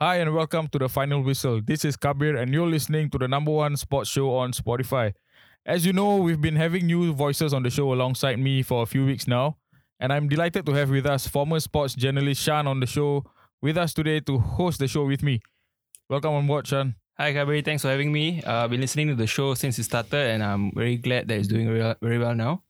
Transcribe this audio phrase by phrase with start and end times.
[0.00, 1.60] Hi and welcome to the final whistle.
[1.60, 5.12] This is Kabir and you're listening to the number one sports show on Spotify.
[5.66, 8.86] As you know, we've been having new voices on the show alongside me for a
[8.86, 9.56] few weeks now,
[10.00, 13.24] and I'm delighted to have with us former sports journalist Shan on the show
[13.60, 15.40] with us today to host the show with me.
[16.08, 16.94] Welcome on board, Shan.
[17.18, 17.60] Hi, Kabir.
[17.62, 18.40] Thanks for having me.
[18.44, 21.38] Uh, I've been listening to the show since it started, and I'm very glad that
[21.38, 22.62] it's doing very, well- very well now.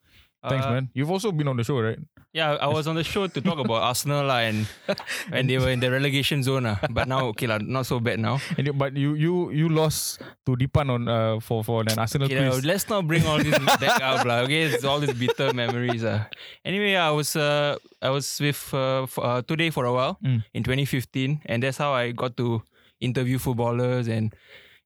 [0.49, 0.89] Thanks, Uh, man.
[0.95, 1.99] You've also been on the show, right?
[2.39, 4.71] Yeah, I was on the show to talk about Arsenal and
[5.35, 6.71] when they were in the relegation zone.
[6.71, 6.79] lah.
[6.87, 8.39] But now, okay, lah, not so bad now.
[8.55, 12.31] And you, but you you you lost to Dipan on uh for for an Arsenal
[12.31, 12.63] Okay, quiz.
[12.63, 14.47] let's not bring all this back up, lah.
[14.47, 16.07] Okay, it's all these bitter memories.
[16.07, 16.31] Uh.
[16.63, 20.47] Anyway, I was uh, I was with uh, f- uh, today for a while Mm.
[20.55, 22.63] in 2015, and that's how I got to
[23.03, 24.31] interview footballers, and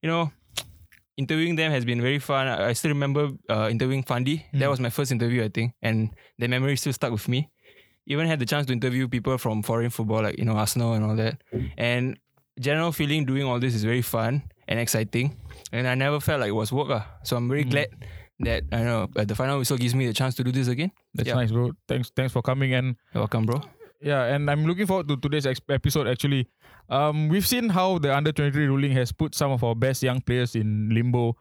[0.00, 0.32] you know,
[1.16, 2.46] interviewing them has been very fun.
[2.48, 4.44] I still remember uh, interviewing Fandi.
[4.52, 4.70] That Mm.
[4.70, 7.50] was my first interview, I think, and the memory still stuck with me.
[8.06, 11.04] Even had the chance to interview people from foreign football, like you know Arsenal and
[11.04, 11.38] all that,
[11.78, 12.18] and
[12.60, 15.36] general feeling doing all this is very fun and exciting
[15.72, 16.88] and I never felt like it was work.
[16.90, 17.06] ah.
[17.24, 17.70] So I'm very Mm.
[17.70, 17.88] glad
[18.40, 20.90] that I know uh, the final whistle gives me the chance to do this again.
[21.14, 21.34] That's yeah.
[21.34, 21.72] nice, bro.
[21.88, 23.60] Thanks thanks for coming and You're welcome, bro.
[24.02, 26.48] Yeah, and I'm looking forward to today's episode actually.
[26.92, 30.20] Um, we've seen how the under 23 ruling has put some of our best young
[30.20, 31.34] players in limbo.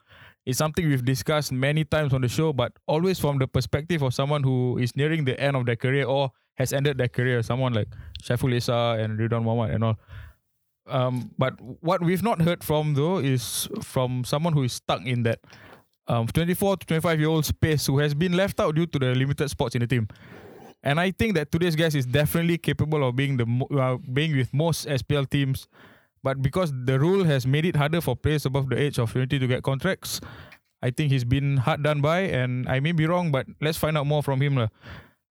[0.46, 4.14] It's something we've discussed many times on the show, but always from the perspective of
[4.14, 7.74] someone who is nearing the end of their career or has ended their career, someone
[7.74, 7.90] like
[8.24, 10.00] Shaiful Esah and Ridwan Muhammad and all.
[10.88, 15.24] Um, but what we've not heard from though is from someone who is stuck in
[15.24, 15.40] that
[16.08, 19.14] um, 24 to 25 year old space who has been left out due to the
[19.16, 20.08] limited spots in the team.
[20.84, 23.46] And I think that today's guest is definitely capable of being the
[23.78, 25.68] uh, being with most SPL teams,
[26.24, 29.38] but because the rule has made it harder for players above the age of 20
[29.40, 30.22] to get contracts,
[30.82, 32.22] I think he's been hard done by.
[32.22, 34.68] And I may be wrong, but let's find out more from him, lah.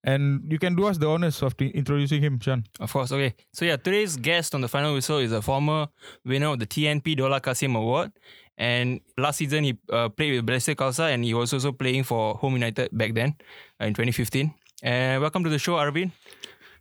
[0.03, 2.65] And you can do us the honors of introducing him, Shan.
[2.81, 3.35] Of course, okay.
[3.53, 5.89] So yeah, today's guest on the final whistle is a former
[6.25, 8.13] winner of the TNP Dollah Kassim Award.
[8.57, 12.35] And last season he uh, played with Balestier Khalsa and he was also playing for
[12.37, 13.35] Home United back then
[13.81, 14.55] uh, in 2015.
[14.83, 16.13] And welcome to the show, Aaravin.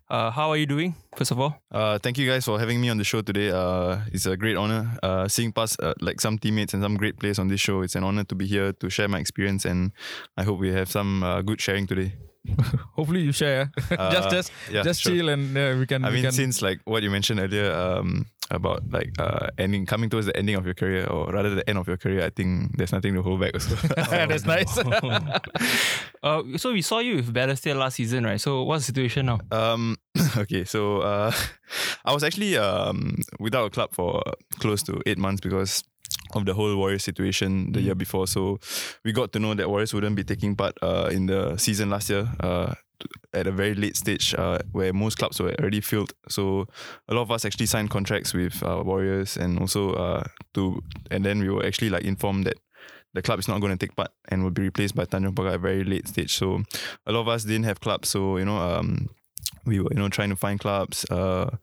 [0.10, 1.62] Uh, how are you doing, first of all?
[1.72, 3.52] Uh, thank you guys for having me on the show today.
[3.52, 4.98] Uh, it's a great honor.
[5.04, 7.96] Uh, seeing past uh, like some teammates and some great players on this show, it's
[7.96, 9.92] an honor to be here to share my experience, and
[10.38, 12.14] I hope we have some uh, good sharing today.
[12.96, 13.72] Hopefully you share.
[13.92, 15.14] Uh, just just yeah, just sure.
[15.14, 16.06] chill and uh, we can.
[16.06, 19.86] I we mean, can since like what you mentioned earlier um, about like uh, ending,
[19.86, 22.30] coming towards the ending of your career, or rather the end of your career, I
[22.30, 23.54] think there's nothing to hold back.
[23.54, 23.76] Also.
[23.96, 24.78] that's nice.
[26.24, 28.42] uh, so we saw you with Balestier last season, right?
[28.42, 29.40] So what's the situation now?
[29.52, 29.98] Um,
[30.38, 31.32] okay, so uh,
[32.06, 34.22] I was actually um, without a club for
[34.60, 35.84] close to eight months because
[36.36, 38.28] of the whole Warriors situation the year before.
[38.28, 38.60] So
[39.04, 42.10] we got to know that Warriors wouldn't be taking part uh, in the season last
[42.10, 42.28] year.
[42.40, 42.74] Uh,
[43.34, 46.14] at a very late stage uh, where most clubs were already filled.
[46.28, 46.68] So
[47.08, 50.24] a lot of us actually signed contracts with uh, Warriors and also uh,
[50.56, 52.56] to and then we were actually like informed that
[53.14, 55.50] the club is not going to take part and will be replaced by Tanjong Pagar
[55.50, 56.36] at a very late stage.
[56.36, 56.62] So
[57.08, 58.10] a lot of us didn't have clubs.
[58.10, 59.10] So you know um,
[59.66, 61.06] we were you know trying to find clubs.
[61.12, 61.58] Uh,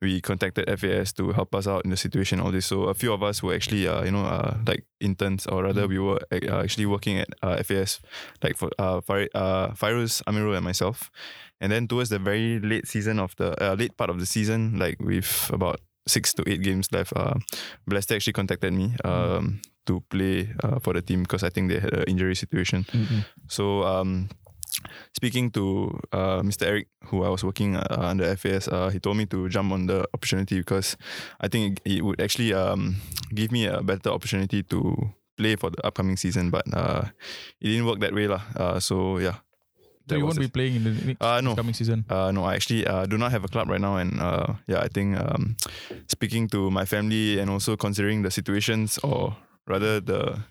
[0.00, 2.40] we contacted FAS to help us out in the situation.
[2.40, 2.66] All this.
[2.66, 5.86] So a few of us were actually uh, you know uh, like interns, or rather
[5.86, 8.00] we were uh, actually working at uh, FAS,
[8.42, 11.10] like for uh, Far- uh, Fairuz, Amirul, and myself.
[11.60, 14.78] And then towards the very late season of the uh, late part of the season,
[14.78, 17.34] like with about six to eight games left, uh,
[17.88, 21.78] Balestier actually contacted me um, to play uh, for the team because I think they
[21.78, 22.84] had an injury situation.
[23.46, 24.28] So um,
[25.16, 26.66] speaking to uh, Mr.
[26.66, 29.86] Eric, who I was working uh, under FAS, uh, he told me to jump on
[29.86, 30.96] the opportunity because
[31.40, 32.96] I think it, it would actually um,
[33.34, 36.50] give me a better opportunity to play for the upcoming season.
[36.50, 37.04] But uh,
[37.60, 38.42] it didn't work that way, lah.
[38.56, 39.40] Uh, so yeah.
[40.08, 41.54] so you won't be playing in the next Uh, no.
[41.56, 42.04] coming season.
[42.10, 44.80] Uh, no, I actually uh, do not have a club right now, and uh, yeah,
[44.84, 45.56] I think um,
[46.08, 49.36] speaking to my family and also considering the situations, or
[49.66, 50.42] rather the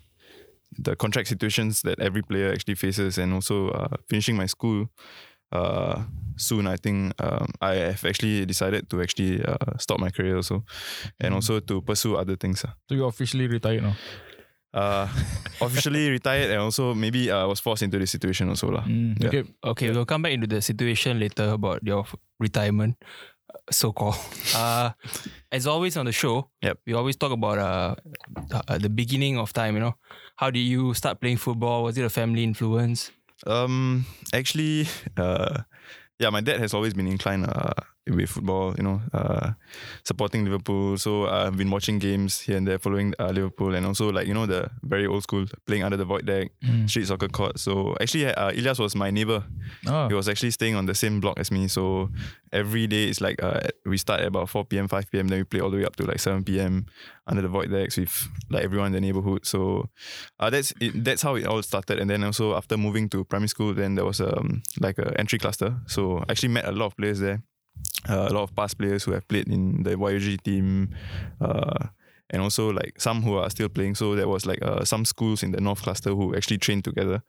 [0.78, 4.88] the contract situations that every player actually faces, and also uh, finishing my school
[5.52, 6.02] uh,
[6.36, 10.64] soon, I think um, I have actually decided to actually uh, stop my career also,
[11.20, 12.64] and also to pursue other things.
[12.64, 12.72] ah.
[12.88, 13.96] So you're officially retired now.
[14.72, 15.04] Uh,
[15.60, 18.88] officially retired, and also maybe I was forced into this situation also lah.
[18.88, 19.28] Mm, Yeah.
[19.28, 19.42] Okay.
[19.60, 22.08] Okay, we'll come back into the situation later about your
[22.40, 22.96] retirement,
[23.70, 24.16] so called.
[24.54, 24.90] Uh,
[25.50, 26.78] as always on the show, Yep.
[26.86, 27.94] we always talk about uh,
[28.68, 29.74] uh, the beginning of time.
[29.74, 29.94] You know,
[30.36, 31.84] how did you start playing football?
[31.84, 33.10] Was it a family influence?
[33.46, 34.04] Um,
[34.34, 34.86] actually,
[35.16, 35.62] uh,
[36.18, 37.72] yeah, my dad has always been inclined uh,
[38.10, 39.52] with football, you know, uh,
[40.04, 40.96] supporting Liverpool.
[40.98, 44.34] So I've been watching games here and there, following uh, Liverpool, and also like you
[44.34, 46.88] know the very old school playing under the void deck, Mm.
[46.88, 47.58] street soccer court.
[47.58, 49.44] So actually, uh, Ilyas was my neighbor.
[49.86, 50.08] Oh.
[50.08, 51.68] He was actually staying on the same block as me.
[51.68, 52.10] So
[52.52, 55.44] every day it's like uh, we start at about 4 p.m., 5 p.m., then we
[55.44, 56.86] play all the way up to like 7 p.m.
[57.26, 59.46] under the void decks with like everyone in the neighborhood.
[59.46, 59.88] So
[60.40, 61.98] uh, that's it, that's how it all started.
[62.00, 65.38] And then also after moving to primary school, then there was um like a entry
[65.38, 65.76] cluster.
[65.86, 67.42] So I actually met a lot of players there.
[68.08, 70.94] Uh, a lot of past players who have played in the YOG team,
[71.40, 71.86] uh,
[72.32, 73.94] and also like some who are still playing.
[73.94, 77.22] So there was like uh, some schools in the North Cluster who actually trained together.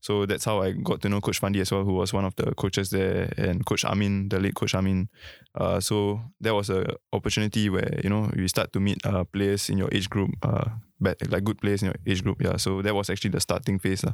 [0.00, 2.36] So that's how I got to know Coach Fandi as well, who was one of
[2.36, 5.08] the coaches there, and Coach Amin, the late Coach Amin.
[5.54, 9.70] Uh, so there was a opportunity where you know you start to meet uh, players
[9.70, 10.68] in your age group, uh,
[11.00, 12.42] bad, like good players in your age group.
[12.42, 14.04] Yeah, so that was actually the starting phase.
[14.04, 14.12] lah.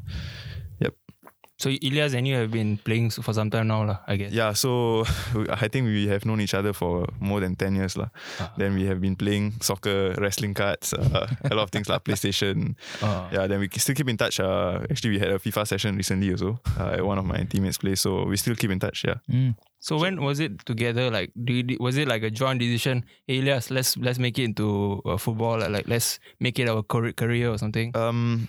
[1.59, 3.99] So Ilyas and you have been playing for some time now, lah.
[4.07, 4.31] I guess.
[4.31, 5.05] Yeah, so
[5.51, 7.97] I think we have known each other for more than 10 years.
[7.99, 8.11] lah.
[8.39, 8.55] Ah.
[8.57, 12.77] Then we have been playing soccer, wrestling cards, uh, a lot of things like PlayStation.
[13.03, 13.27] Ah.
[13.33, 14.39] Yeah, then we still keep in touch.
[14.39, 17.79] Uh, actually, we had a FIFA session recently also uh, at one of my teammates'
[17.79, 18.01] place.
[18.03, 19.03] So we still keep in touch.
[19.03, 19.19] Yeah.
[19.29, 19.57] Mm.
[19.81, 21.11] So when was it together?
[21.11, 23.05] Like, did, was it like a joint decision?
[23.27, 25.59] Hey, Ilyas, let's let's make it into uh, football.
[25.59, 27.95] Like, like, let's make it our career, career or something.
[27.97, 28.49] Um,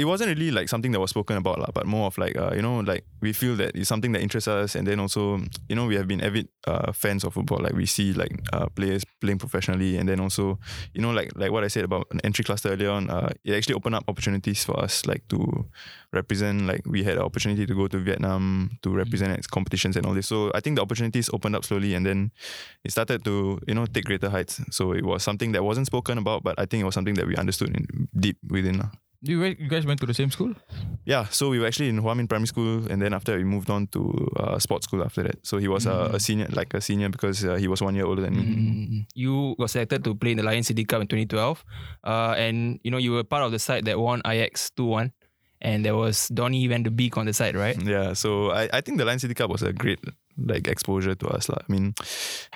[0.00, 2.52] it wasn't really like something that was spoken about, lah, but more of like, uh,
[2.56, 4.74] you know, like we feel that it's something that interests us.
[4.74, 7.60] And then also, you know, we have been avid uh, fans of football.
[7.60, 9.98] Like we see like uh, players playing professionally.
[9.98, 10.58] And then also,
[10.94, 13.52] you know, like like what I said about an entry cluster earlier on, uh, it
[13.52, 15.66] actually opened up opportunities for us like to
[16.12, 20.06] represent, like we had an opportunity to go to Vietnam to represent at competitions and
[20.06, 20.26] all this.
[20.26, 22.32] So I think the opportunities opened up slowly and then
[22.84, 24.60] it started to, you know, take greater heights.
[24.70, 27.26] So it was something that wasn't spoken about, but I think it was something that
[27.26, 28.88] we understood in, deep within.
[29.22, 29.30] Lah.
[29.30, 30.54] You, you guys went to the same school?
[31.04, 33.86] Yeah, so we were actually in Huamin Primary School, and then after we moved on
[33.88, 35.46] to uh, sports school after that.
[35.46, 38.06] So he was uh, a senior, like a senior, because uh, he was one year
[38.06, 38.42] older than me.
[38.42, 39.06] Mm.
[39.14, 41.64] You got selected to play in the Lion City Cup in 2012,
[42.04, 45.12] uh, and you know you were part of the side that won Ajax 2-1,
[45.60, 47.76] and there was Donny van de Beek on the side, right?
[47.82, 50.00] Yeah, so I, I think the Lion City Cup was a great
[50.36, 51.48] like exposure to us.
[51.48, 51.58] lah.
[51.60, 51.94] I mean,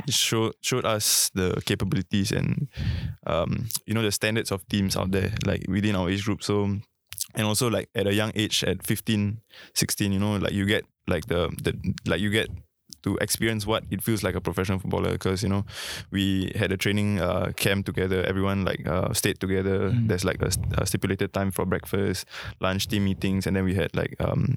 [0.06, 2.68] it showed showed us the capabilities and
[3.26, 6.42] um, you know the standards of teams out there, like within our age group.
[6.42, 6.80] So
[7.34, 9.40] and also like at a young age, at 15,
[9.74, 12.48] 16, you know, like you get like the the like you get
[13.04, 15.62] to experience what it feels like a professional footballer because you know
[16.10, 20.08] we had a training uh, camp together everyone like uh, stayed together Mm.
[20.08, 20.50] there's like a,
[20.82, 22.24] a stipulated time for breakfast
[22.60, 24.56] lunch team meetings and then we had like um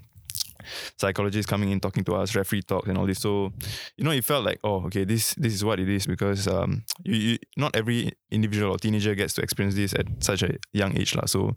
[0.98, 3.54] psychologists coming in talking to us referee talks and all this so
[3.98, 6.84] you know it felt like oh okay this this is what it is because um
[7.04, 10.98] you, you not every individual or teenager gets to experience this at such a young
[10.98, 11.26] age lah.
[11.26, 11.56] so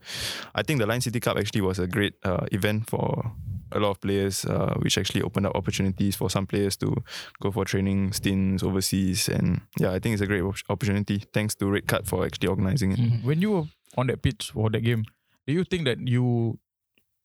[0.55, 3.33] I think the Lion City Cup actually was a great uh, event for
[3.73, 6.95] a lot of players, uh, which actually opened up opportunities for some players to
[7.41, 9.29] go for training stints overseas.
[9.29, 11.23] And yeah, I think it's a great op- opportunity.
[11.33, 12.99] Thanks to Red Card for actually organizing it.
[12.99, 13.25] Mm.
[13.25, 13.65] When you were
[13.97, 15.05] on that pitch for that game,
[15.47, 16.59] do you think that you,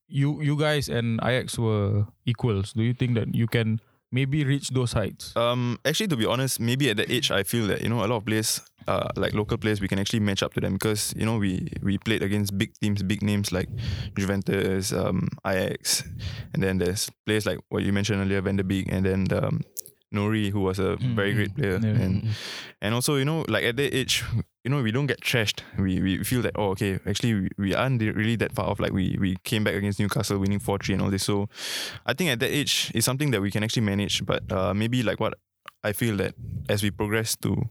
[0.07, 2.73] you, you guys and Ajax were equals?
[2.73, 3.79] Do you think that you can
[4.15, 5.35] maybe reach those heights?
[5.35, 8.07] Um, actually, to be honest, maybe at the age, I feel that you know a
[8.07, 11.13] lot of players, uh, like local players, we can actually match up to them because
[11.17, 13.69] you know we we played against big teams, big names like
[14.17, 16.03] Juventus, um, Ajax,
[16.53, 19.61] and then there's players like what you mentioned earlier, Van de Beek, and then um,
[20.15, 22.03] Nouri, who was a very Mm, great player, yeah.
[22.03, 22.27] and
[22.81, 24.23] and also you know like at that age,
[24.63, 25.61] you know we don't get trashed.
[25.77, 28.79] We we feel that oh okay, actually we, we aren't really that far off.
[28.79, 31.23] Like we we came back against Newcastle, winning four three and all this.
[31.23, 31.49] So
[32.05, 34.25] I think at that age it's something that we can actually manage.
[34.25, 35.33] But uh, maybe like what
[35.83, 36.33] I feel that
[36.69, 37.69] as we progress to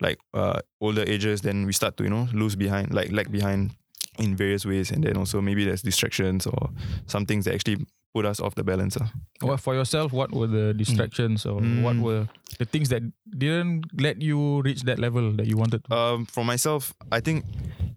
[0.00, 3.70] like uh, older ages, then we start to you know lose behind, like lag behind
[4.18, 6.70] in various ways, and then also maybe there's distractions or
[7.06, 7.86] some things that actually
[8.18, 8.98] put us off the balance.
[8.98, 9.06] ah.
[9.46, 10.10] What for yourself?
[10.10, 12.02] What were the distractions or what Mm.
[12.02, 12.22] were
[12.58, 15.94] the things that didn't let you reach that level that you wanted to?
[15.94, 17.46] Um, for myself, I think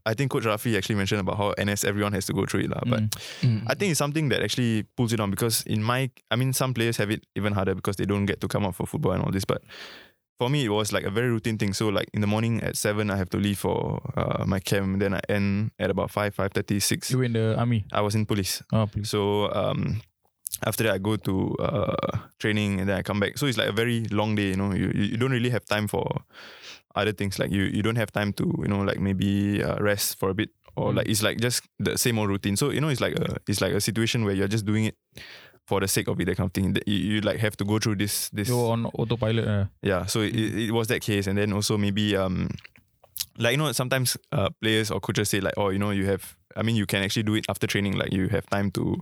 [0.05, 2.69] I think Coach Rafi actually mentioned about how NS everyone has to go through it,
[2.73, 2.81] lah.
[2.85, 3.03] But
[3.45, 3.65] Mm.
[3.69, 6.73] I think it's something that actually pulls it on because in my, I mean, some
[6.73, 9.21] players have it even harder because they don't get to come out for football and
[9.25, 9.45] all this.
[9.45, 9.61] But
[10.41, 11.73] for me, it was like a very routine thing.
[11.77, 14.97] So like in the morning at seven, I have to leave for uh, my camp.
[14.97, 17.11] Then I end at about five, five thirty, six.
[17.13, 17.85] you were in the army.
[17.93, 18.63] I was in police.
[18.73, 19.05] Oh, please.
[19.13, 20.01] So um,
[20.65, 23.37] after that, I go to uh, training and then I come back.
[23.37, 24.49] So it's like a very long day.
[24.49, 26.05] You know, you you don't really have time for
[26.95, 27.39] other things.
[27.39, 30.33] Like you you don't have time to you know like maybe uh, rest for a
[30.33, 30.95] bit or Mm.
[30.97, 32.55] like it's like just the same old routine.
[32.55, 34.95] So you know it's like a it's like a situation where you're just doing it
[35.67, 36.25] for the sake of it.
[36.25, 36.75] That kind of thing.
[36.85, 39.47] You, you like have to go through this this You were on autopilot.
[39.47, 39.65] Uh.
[39.81, 42.49] yeah, so it, it, it was that case, and then also maybe um,
[43.37, 46.35] like you know sometimes uh, players or coaches say like oh you know you have
[46.55, 47.97] I mean, you can actually do it after training.
[47.97, 49.01] Like you have time to,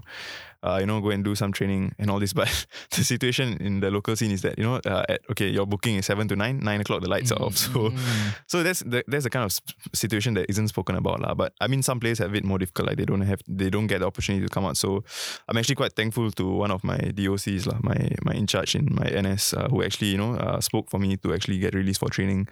[0.64, 2.34] uh, you know, go and do some training and all this.
[2.40, 5.66] But the situation in the local scene is that you know, uh, at, okay, your
[5.66, 7.58] booking is seven to nine, nine o'clock the lights are off.
[7.58, 7.92] So,
[8.48, 9.60] so that's the, that's the kind of
[9.94, 11.34] situation that isn't spoken about, lah.
[11.34, 12.88] But I mean, some players have it more difficult.
[12.88, 14.78] Like they don't have, they don't get the opportunity to come out.
[14.78, 15.04] So,
[15.48, 18.88] I'm actually quite thankful to one of my DOCs, lah, my my in charge in
[18.94, 22.00] my NS, uh, who actually you know uh, spoke for me to actually get released
[22.00, 22.48] for training,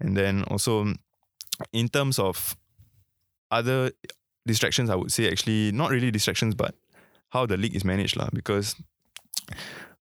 [0.00, 0.94] and then also
[1.72, 2.56] in terms of
[3.50, 3.90] other
[4.50, 6.74] distractions, I would say actually not really distractions, but
[7.34, 8.28] how the league is managed, lah.
[8.34, 8.74] Because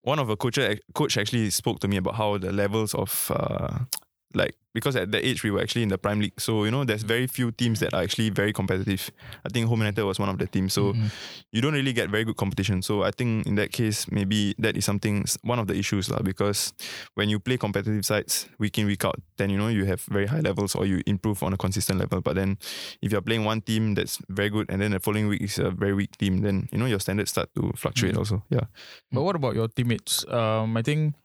[0.01, 0.58] one of the coach
[0.94, 3.86] coach actually spoke to me about how the levels of uh,
[4.34, 6.84] like because at that age we were actually in the prime league, so you know
[6.84, 9.10] there's very few teams that are actually very competitive.
[9.44, 11.10] I think Home United was one of the teams, so Mhm.
[11.52, 12.82] you don't really get very good competition.
[12.84, 16.20] So I think in that case, maybe that is something one of the issues lah.
[16.22, 16.74] Because
[17.16, 20.28] when you play competitive sides week in week out, then you know you have very
[20.28, 22.22] high levels or you improve on a consistent level.
[22.22, 22.58] But then
[23.02, 25.72] if you're playing one team that's very good and then the following week is a
[25.72, 28.20] very weak team, then you know your standards start to fluctuate Mhm.
[28.20, 28.44] also.
[28.52, 28.68] Yeah.
[29.12, 30.22] But what about your teammates?
[30.30, 31.16] Um, I think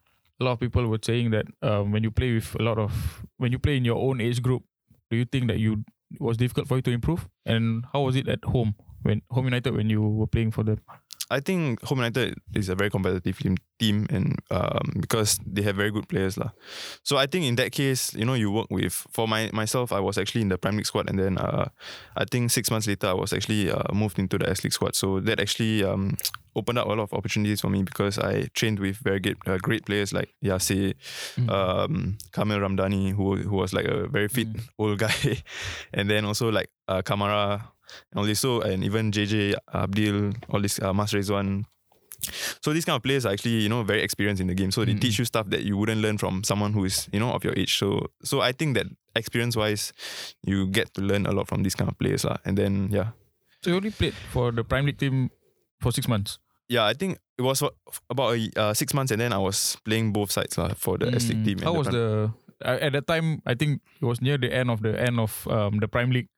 [0.42, 3.24] a lot of people were saying that um, when you play with a lot of
[3.38, 4.62] when you play in your own age group,
[5.10, 5.84] do you think that you
[6.20, 7.28] was difficult for you to improve?
[7.46, 10.80] And how was it at home when Home United when you were playing for them?
[11.32, 13.40] I think Home United is a very competitive
[13.80, 16.50] team, and um, because they have very good players lah.
[17.02, 20.00] So I think in that case, you know, you work with for my myself, I
[20.00, 21.68] was actually in the Prime League squad, and then uh,
[22.16, 24.94] I think six months later, I was actually uh, moved into the S League squad.
[24.94, 26.16] So that actually um,
[26.54, 29.56] opened up a lot of opportunities for me because I trained with very good, uh,
[29.56, 30.92] great players like Yase,
[31.40, 31.48] Mm.
[31.48, 34.48] um, Kamil Ramdani, who who was like a very fit
[34.78, 35.40] old guy,
[35.96, 37.72] and then also like uh, Kamara
[38.10, 38.40] and all this.
[38.40, 41.64] So and even JJ Abdil, all this uh, Mas Rezwan.
[42.62, 44.70] So these kind of players are actually you know very experienced in the game.
[44.70, 45.00] So they Mm.
[45.00, 47.54] teach you stuff that you wouldn't learn from someone who is you know of your
[47.58, 47.78] age.
[47.78, 49.92] So so I think that experience wise,
[50.46, 52.36] you get to learn a lot from these kind of players lah.
[52.46, 53.10] And then yeah.
[53.62, 55.30] So you only played for the Prime League team
[55.82, 56.38] for six months.
[56.70, 57.74] Yeah, I think it was for-
[58.08, 61.10] about a, uh, six months, and then I was playing both sides lah for the
[61.14, 61.44] S League Mm.
[61.44, 61.58] team.
[61.66, 62.32] How was Prime- the
[62.86, 63.42] at that time?
[63.44, 66.30] I think it was near the end of the end of um, the Prime League.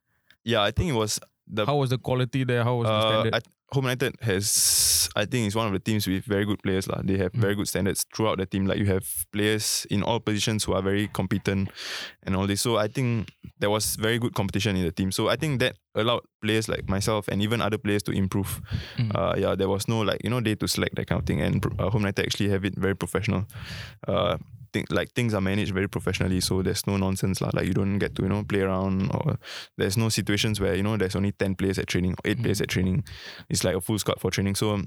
[0.45, 2.65] Yeah, I think it was the How was the quality there?
[2.65, 3.35] How was the Uh, standard?
[3.35, 3.41] I,
[3.73, 6.87] Home United has, I think, is one of the teams with very good players.
[6.87, 7.03] lah.
[7.03, 7.41] They have Mm.
[7.41, 8.67] very good standards throughout the team.
[8.67, 11.71] Like you have players in all positions who are very competent
[12.23, 12.61] and all this.
[12.61, 15.11] So I think there was very good competition in the team.
[15.11, 18.61] So I think that allowed players like myself and even other players to improve.
[18.97, 19.11] Mm.
[19.11, 21.41] Uh, yeah, there was no like you know day to select that kind of thing.
[21.43, 23.47] And uh, Home United actually have it very professional.
[24.07, 24.39] Uh,
[24.91, 27.51] like things are managed very professionally, so there's no nonsense lah.
[27.53, 29.39] Like you don't get to you know play around or
[29.79, 32.61] there's no situations where you know there's only ten players at training, or eight players
[32.61, 33.05] at training.
[33.49, 34.55] It's like a full squad for training.
[34.57, 34.87] So um,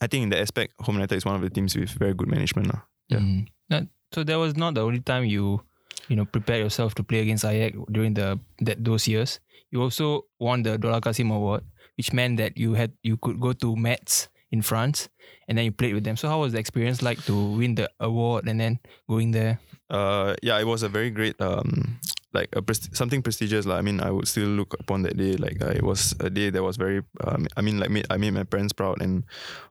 [0.00, 2.28] I think in that aspect, Home United is one of the teams with very good
[2.28, 2.80] management lah.
[3.08, 3.18] Yeah.
[3.18, 3.46] Mm.
[3.68, 5.62] That- so that was not the only time you,
[6.08, 9.38] you know, prepared yourself to play against Ajax during the that those years.
[9.70, 11.62] You also won the Dollah Kassim Award,
[11.94, 15.08] which meant that you had you could go to Metz in France,
[15.48, 16.16] and then you played with them.
[16.16, 18.78] So how was the experience like to win the award and then
[19.08, 19.60] going there?
[19.88, 21.98] Uh, yeah, it was a very great um
[22.32, 23.76] like a presti- something prestigious lah.
[23.76, 26.50] I mean, I would still look upon that day like uh, it was a day
[26.50, 27.02] that was very.
[27.26, 29.24] Um, I mean, like made, I made my parents proud and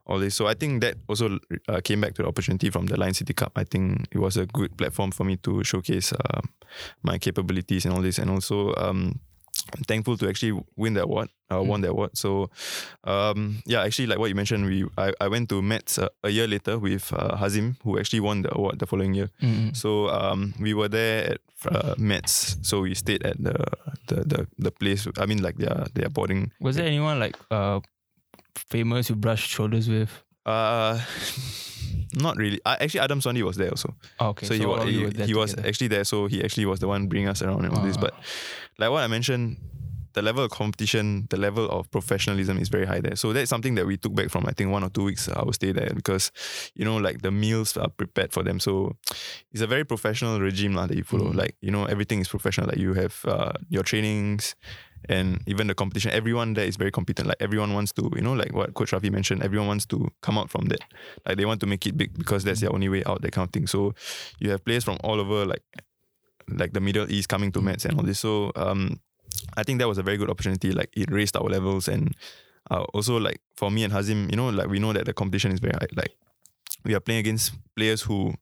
[0.06, 0.34] all this.
[0.34, 3.32] So I think that also uh, came back to the opportunity from the Lion City
[3.32, 3.52] Cup.
[3.56, 6.40] I think it was a good platform for me to showcase uh,
[7.02, 9.20] my capabilities and all this, and also um.
[9.76, 12.16] I'm thankful to actually win the award, uh, won the award.
[12.16, 12.50] So,
[13.04, 16.30] um, yeah, actually, like what you mentioned, we I, I went to Metz uh, a
[16.30, 19.30] year later with uh, Hazim, who actually won the award the following year.
[19.42, 19.76] Mm.
[19.76, 22.56] So um, we were there at uh, Metz.
[22.62, 23.54] So we stayed at the
[24.08, 25.06] the the, the place.
[25.18, 26.52] I mean, like their their boarding.
[26.60, 27.80] Was there anyone like uh
[28.56, 30.24] famous you brushed shoulders with?
[30.46, 31.00] Uh,
[32.14, 32.60] not really.
[32.64, 33.94] Uh, actually, Adam Swandi was there also.
[34.18, 36.04] Oh, okay, so, he was he, he was actually there.
[36.04, 37.96] So he actually was the one bringing us around and all this.
[37.96, 38.00] Ah.
[38.00, 38.14] But
[38.78, 39.58] like what I mentioned,
[40.12, 43.16] the level of competition, the level of professionalism is very high there.
[43.16, 45.42] So that's something that we took back from I think one or two weeks I
[45.42, 46.32] will stay there because
[46.74, 48.60] you know like the meals are prepared for them.
[48.60, 48.96] So
[49.52, 51.32] it's a very professional regime lah that you follow.
[51.32, 51.36] Mm.
[51.36, 52.66] Like you know everything is professional.
[52.66, 54.56] Like you have uh, your trainings
[55.08, 56.10] and even the competition.
[56.12, 57.28] Everyone there is very competent.
[57.28, 59.42] Like everyone wants to you know like what Coach Rafi mentioned.
[59.42, 60.80] Everyone wants to come out from that.
[61.26, 63.22] Like they want to make it big because that's their only way out.
[63.22, 63.66] That kind of thing.
[63.66, 63.94] So
[64.38, 65.62] you have players from all over like
[66.48, 68.18] like the Middle East coming to Metz and all this.
[68.20, 69.00] So um,
[69.56, 70.72] I think that was a very good opportunity.
[70.72, 72.14] Like it raised our levels and
[72.70, 75.52] uh, also like for me and Hazim, you know, like we know that the competition
[75.52, 75.88] is very high.
[75.94, 76.12] Like
[76.84, 78.34] we are playing against players who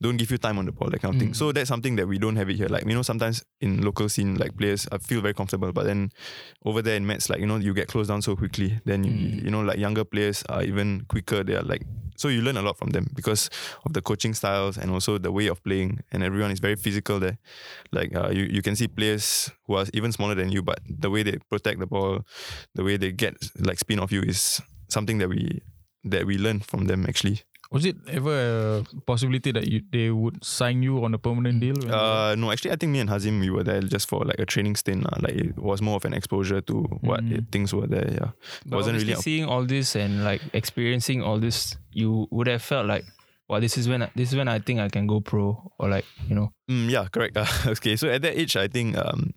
[0.00, 1.30] don't give you time on the ball, that kind of thing.
[1.30, 1.36] Mm.
[1.36, 2.68] So that's something that we don't have it here.
[2.68, 6.10] Like you know, sometimes in local scene, like players, I feel very comfortable, but then
[6.64, 8.80] over there in Metz, like you know, you get closed down so quickly.
[8.84, 9.44] Then you, Mm.
[9.44, 11.42] you know, like younger players are even quicker.
[11.42, 11.82] They are like
[12.16, 13.48] so you learn a lot from them because
[13.86, 16.00] of the coaching styles and also the way of playing.
[16.10, 17.38] And everyone is very physical there.
[17.92, 21.10] Like uh, you, you can see players who are even smaller than you, but the
[21.10, 22.24] way they protect the ball,
[22.74, 25.62] the way they get like spin off you is something that we
[26.04, 27.42] that we learn from them actually.
[27.70, 28.32] Was it ever
[28.80, 31.76] a possibility that you, they would sign you on a permanent deal?
[31.92, 34.46] Uh, no, actually, I think me and Hazim we were there just for like a
[34.46, 35.04] training stint.
[35.04, 35.18] lah.
[35.20, 37.32] Like it was more of an exposure to what Mm.
[37.38, 38.08] it- things were there.
[38.08, 38.30] Yeah,
[38.64, 39.12] But wasn't really.
[39.12, 43.04] obviously seeing all this and like experiencing all this, you would have felt like,
[43.52, 45.88] well, this is when I, this is when I think I can go pro or
[45.92, 46.52] like you know.
[46.72, 47.36] Mm, yeah, correct.
[47.36, 47.44] Uh,
[47.76, 49.36] okay, so at that age, I think, um,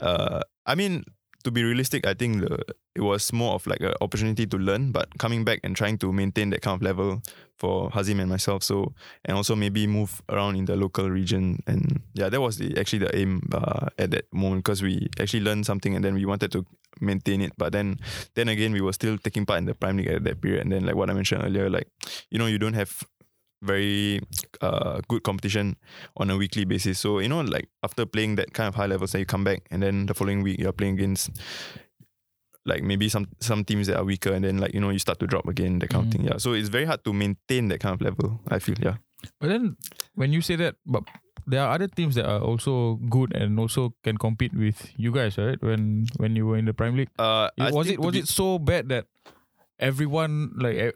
[0.00, 1.04] uh, I mean,
[1.44, 2.58] to be realistic, I think the
[2.94, 6.12] it was more of like an opportunity to learn, but coming back and trying to
[6.12, 7.22] maintain that kind of level
[7.56, 8.62] for Hazim and myself.
[8.62, 8.92] So
[9.24, 13.00] and also maybe move around in the local region, and yeah, that was the actually
[13.00, 16.52] the aim uh, at that moment because we actually learned something and then we wanted
[16.52, 16.66] to
[17.00, 17.52] maintain it.
[17.56, 17.98] But then
[18.34, 20.72] then again, we were still taking part in the prime league at that period, and
[20.72, 21.88] then like what I mentioned earlier, like
[22.30, 23.04] you know, you don't have
[23.62, 24.20] very
[24.60, 25.76] uh, good competition
[26.16, 26.98] on a weekly basis.
[26.98, 29.62] So you know, like after playing that kind of high levels, then you come back,
[29.70, 31.30] and then the following week you're playing against
[32.64, 35.18] like maybe some some teams that are weaker, and then like you know you start
[35.18, 36.06] to drop again, that kind Mhm.
[36.06, 36.24] of thing.
[36.26, 36.36] Yeah.
[36.38, 38.40] So it's very hard to maintain that kind of level.
[38.48, 38.76] I feel.
[38.78, 38.96] Yeah.
[39.40, 39.76] But then
[40.14, 41.02] when you say that, but
[41.46, 45.38] there are other teams that are also good and also can compete with you guys,
[45.38, 45.58] right?
[45.62, 48.88] When when you were in the Prime League, Uh, was it was it so bad
[48.90, 49.06] that
[49.78, 50.94] everyone like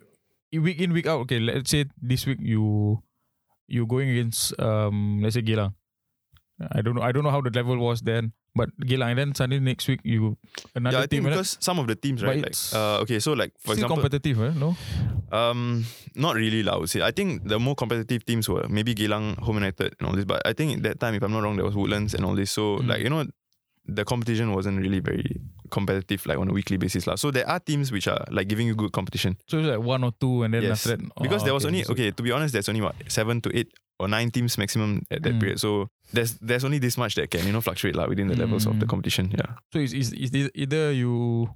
[0.52, 1.20] week in week out?
[1.26, 3.02] Okay, let's say this week you
[3.66, 5.74] you going against um let's say Geylang.
[6.72, 7.02] I don't know.
[7.02, 9.10] I don't know how the level was then, but Geylang.
[9.12, 10.38] And then suddenly next week you
[10.74, 11.22] another Yeah, I team.
[11.24, 12.40] think because some of the teams, right?
[12.40, 14.52] Like, uh, okay, so like for example, competitive, eh?
[14.56, 14.72] no?
[15.32, 15.84] Um,
[16.14, 17.02] not really, lah, I would say.
[17.02, 20.24] I think the more competitive teams were maybe Geylang, Home United, and all this.
[20.24, 22.34] But I think at that time, if I'm not wrong, there was Woodlands and all
[22.34, 22.50] this.
[22.52, 22.88] So Mm.
[22.88, 23.26] like you know,
[23.84, 25.26] the competition wasn't really very
[25.70, 27.16] competitive like on a weekly basis, lah.
[27.16, 30.04] So there are teams which are like giving you good competition So it's like one
[30.04, 30.86] or two, and then Yes.
[30.86, 32.10] after that, because oh, there was only so- okay.
[32.10, 35.34] To be honest, there's only what seven to eight or nine teams maximum at that
[35.34, 35.40] Mm.
[35.40, 35.58] period.
[35.60, 38.66] So there's there's only this much that can you know fluctuate lah within the levels
[38.68, 38.92] of the Mm.
[38.92, 39.32] competition.
[39.32, 39.56] Yeah.
[39.72, 41.48] So it's, it's, it's either you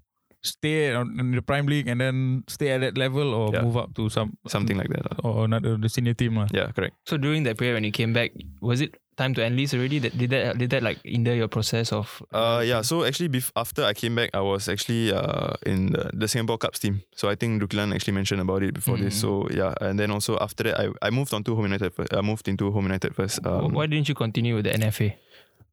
[0.42, 3.60] stay on, in the prime league and then stay at that level, or Yeah.
[3.60, 5.04] move up to some Something like that.
[5.04, 5.16] lah.
[5.20, 6.48] or another the senior team, lah.
[6.48, 6.96] Yeah, correct.
[7.04, 8.32] So during that period when you came back,
[8.64, 10.00] was it time to enlist already?
[10.00, 12.08] That did that did that like hinder your process of?
[12.32, 12.80] Uh, yeah.
[12.80, 16.56] So actually, bef- after I came back, I was actually uh in the, the Singapore
[16.56, 17.04] Cubs team.
[17.12, 19.14] So I think Dukilan actually mentioned about it before this.
[19.16, 19.20] Mm.
[19.20, 21.92] So yeah, and then also after that, I, I moved on to Home United.
[21.92, 22.14] First.
[22.16, 23.44] I moved into Home United first.
[23.44, 25.14] Um, Why didn't you continue with the NFA?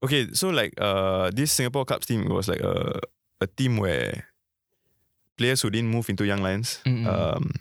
[0.03, 2.99] Okay, so like uh this Singapore Cubs team was like a
[3.39, 4.27] a team where
[5.37, 7.05] players who didn't move into Young Lions, Mm-mm.
[7.05, 7.53] um,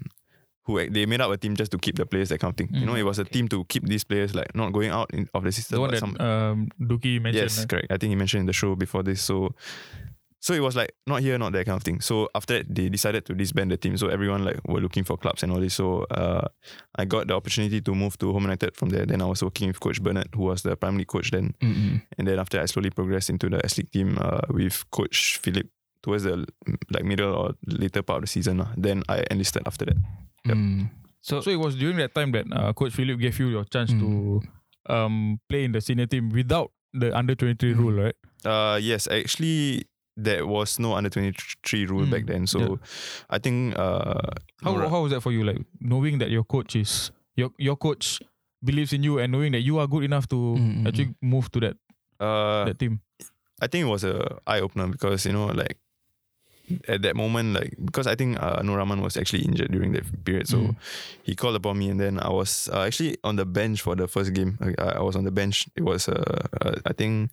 [0.66, 2.68] who they made up a team just to keep the players that kind of thing.
[2.72, 2.98] You know, Mm.
[2.98, 5.52] it was a team to keep these players like not going out in, of the
[5.52, 5.76] system.
[5.76, 7.34] The one that some- um, Duki mentioned.
[7.42, 7.68] Yes, right?
[7.68, 7.86] correct.
[7.92, 9.22] I think he mentioned in the show before this.
[9.22, 9.54] So,
[10.40, 12.00] so it was like not here, not that kind of thing.
[12.00, 13.96] So after that, they decided to disband the team.
[13.96, 15.74] So everyone like were looking for clubs and all this.
[15.74, 16.46] So uh,
[16.96, 19.06] I got the opportunity to move to Home United from there.
[19.06, 21.54] Then I was working with Coach Bernard, who was the primary coach then.
[21.60, 22.02] Mm-mm.
[22.18, 25.66] And then after I slowly progressed into the S League team uh, with Coach Philip
[26.02, 26.46] towards the
[26.90, 28.64] like middle or later part of the season.
[28.76, 29.96] Then I enlisted after that.
[30.46, 30.56] Yep.
[30.56, 30.90] Mm.
[31.20, 33.92] So, So it was during that time that uh, Coach Philip gave you your chance
[33.92, 33.98] Mm.
[34.00, 34.42] to
[34.92, 37.78] um, play in the senior team without the under twenty three Mm.
[37.78, 38.14] rule, right?
[38.44, 39.86] Uh, yes, actually.
[40.18, 42.46] There was no under 23 rule Mm, back then.
[42.46, 42.80] So
[43.28, 44.32] I think uh,
[44.64, 45.44] How Nora- how was that for you?
[45.44, 48.22] Like knowing that your coach is your your coach
[48.64, 51.52] believes in you and knowing that you are good enough to Mm, mm, actually move
[51.52, 51.76] to that
[52.18, 53.00] uh, that team.
[53.60, 55.76] I think it was a eye opener because you know like
[56.88, 60.04] at that moment like because I think uh, Nur Rahman was actually injured during that
[60.24, 60.76] period, so Mm.
[61.22, 64.06] he called upon me, and then I was uh, actually on the bench for the
[64.08, 64.58] first game.
[64.60, 65.68] I, I was on the bench.
[65.76, 67.30] It was uh, uh, I think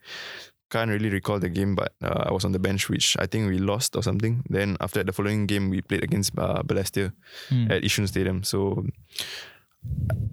[0.70, 3.48] can't really recall the game, but uh, I was on the bench, which I think
[3.50, 4.42] we lost or something.
[4.50, 7.14] Then after the following game we played against uh, Balestier
[7.50, 7.70] Mm.
[7.72, 8.44] at Yishun Stadium.
[8.44, 8.86] So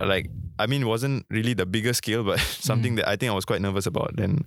[0.00, 3.34] like I mean it wasn't really the bigger scale but something that I think I
[3.34, 4.16] was quite nervous about.
[4.16, 4.44] Then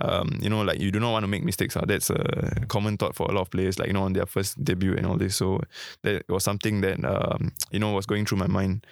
[0.00, 1.84] um you know like you do not want to make mistakes uh.
[1.86, 4.62] that's a common thought for a lot of players like you know on their first
[4.62, 5.36] debut and all this.
[5.36, 5.60] So
[6.02, 8.86] that was something that um you know was going through my mind.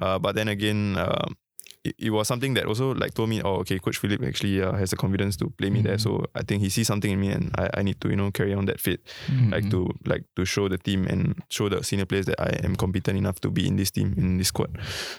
[0.00, 1.36] Uh, but then again um
[1.84, 4.72] it, it was something that also like told me oh okay coach Philip actually uh,
[4.72, 6.00] has the confidence to play me there Mhm.
[6.00, 8.30] so I think he sees something in me and I, I need to you know
[8.30, 9.50] carry on that fit Mm-hmm.
[9.52, 12.74] like to like to show the team and show the senior players that I am
[12.76, 14.70] competent enough to be in this team in this squad.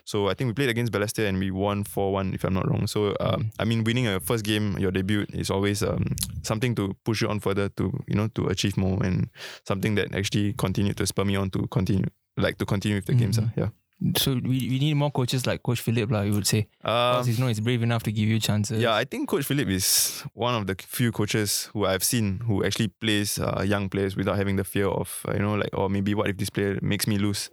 [0.05, 2.67] So I think we played against Balestier and we won four one if I'm not
[2.69, 2.87] wrong.
[2.87, 6.03] So um, I mean winning a first game, your debut is always um,
[6.43, 9.29] something to push you on further to you know to achieve more and
[9.67, 12.05] something that actually continued to spur me on to continue
[12.37, 13.37] like to continue with the games.
[13.37, 13.47] Mhm.
[13.47, 13.69] Uh, yeah.
[14.17, 16.21] So we, we need more coaches like Coach Philip, lah.
[16.21, 18.81] You would say, Uh, because he's know he's brave enough to give you chances.
[18.81, 22.63] yeah, I think Coach Philip is one of the few coaches who I've seen who
[22.65, 25.89] actually plays uh, young players without having the fear of, uh, you know, like, or
[25.89, 27.49] maybe what if this player makes me lose,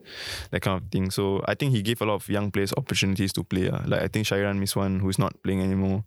[0.51, 1.11] that kind of thing.
[1.11, 3.71] So I think he gave a lot of young players opportunities to play.
[3.71, 3.87] Uh.
[3.87, 6.05] Like I think Shairan missed one who's not playing anymore.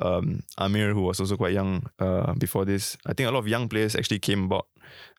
[0.00, 2.96] Um, Amir, who was also quite young uh, before this.
[3.04, 4.66] I think a lot of young players actually came about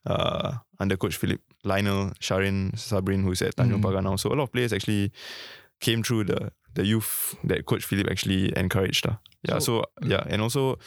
[0.06, 1.42] uh, under Coach Philip.
[1.64, 3.84] Lionel, Sharin, Sabrin, who's at Tanjung Mm.
[3.84, 4.16] Pagar now.
[4.18, 5.12] So a lot of players actually
[5.80, 9.08] came through the the youth that Coach Philip actually encouraged.
[9.08, 9.16] Uh.
[9.48, 10.78] Yeah, so, yeah, and also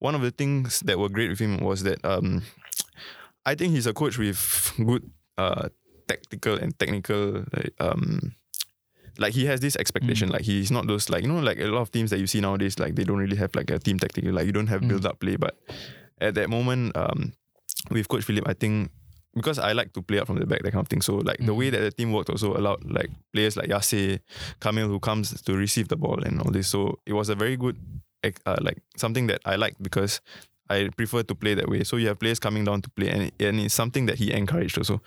[0.00, 2.42] one of the things that were great with him was that um,
[3.46, 5.08] I think he's a coach with good
[5.38, 5.68] uh,
[6.08, 8.34] tactical and technical like, um,
[9.18, 10.28] like he has this expectation.
[10.30, 12.40] Like he's not those like you know like a lot of teams that you see
[12.40, 14.24] nowadays like they don't really have like a team tactic.
[14.24, 14.88] Like you don't have Mm.
[14.88, 15.56] build up play, but
[16.20, 17.32] at that moment um,
[17.90, 18.90] with Coach Philip, I think
[19.34, 21.00] because I like to play out from the back, that kind of thing.
[21.00, 21.56] So like the Mm.
[21.56, 24.18] way that the team worked also allowed like players like Yase,
[24.60, 26.68] Kamil who comes to receive the ball and all this.
[26.68, 27.76] So it was a very good
[28.46, 30.20] uh, like something that I liked because
[30.68, 31.82] I prefer to play that way.
[31.84, 34.76] So you have players coming down to play and, and it's something that he encouraged
[34.78, 35.00] also.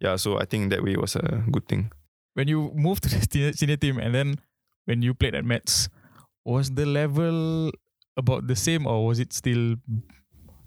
[0.00, 1.90] Yeah, so I think that way was a good thing.
[2.34, 4.36] When you moved to the senior team and then
[4.84, 5.88] when you played at Metz,
[6.44, 7.70] was the level
[8.16, 9.76] about the same or was it still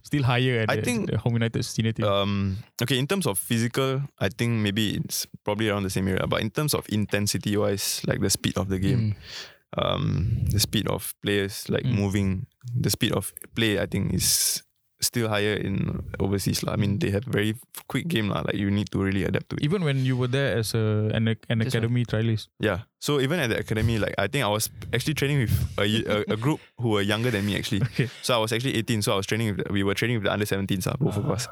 [0.05, 2.05] still higher at I the, think, the Home United senior team?
[2.05, 6.27] Um, okay, in terms of physical, I think maybe it's probably around the same area.
[6.27, 9.83] But in terms of intensity wise, like the speed of the game, Mm.
[9.83, 11.95] um, the speed of players like Mm.
[11.95, 12.45] moving,
[12.79, 14.61] the speed of play, I think is
[15.01, 16.63] still higher in overseas.
[16.63, 16.73] lah.
[16.73, 17.55] I mean, they have very
[17.87, 18.29] quick game.
[18.29, 18.41] lah.
[18.47, 19.63] Like you need to really adapt to it.
[19.63, 22.47] Even when you were there as a an, an That's academy trialist.
[22.59, 22.87] Yeah.
[23.01, 26.37] So even at the academy, like I think I was actually training with a a
[26.37, 27.81] group who were younger than me actually.
[27.93, 28.09] Okay.
[28.23, 29.01] So I was actually 18.
[29.03, 31.17] So I was training with the, we were training with the under 17s, uh, both
[31.17, 31.47] of us.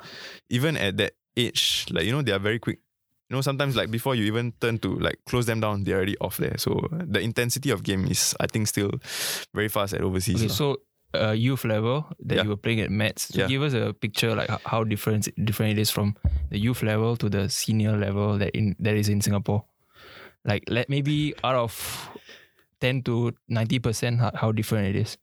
[0.49, 2.79] Even at that age, like you know, they are very quick.
[3.29, 6.17] You know, sometimes like before you even turn to like close them down, they're already
[6.21, 6.57] off there.
[6.57, 8.91] So the intensity of game is I think still
[9.53, 10.41] very fast at overseas.
[10.41, 10.81] Okay, so
[11.15, 12.43] uh, youth level that Yeah.
[12.43, 13.27] you were playing at Metz.
[13.33, 13.47] So Yeah.
[13.47, 16.15] give us a picture like how different different it is from
[16.49, 19.63] the youth level to the senior level that in that is in Singapore.
[20.45, 22.09] Like let maybe out of
[22.81, 25.17] ten to ninety percent, how, how different it is.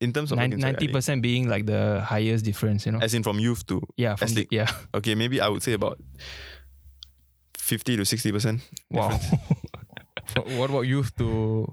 [0.00, 3.00] in terms of Ninety percent being like the highest difference, you know.
[3.04, 4.66] as in from youth to yeah, from the, yeah.
[4.94, 6.00] okay, maybe I would say about
[7.58, 8.60] 50 to 60 percent.
[8.90, 9.12] Wow.
[10.56, 11.68] what about youth to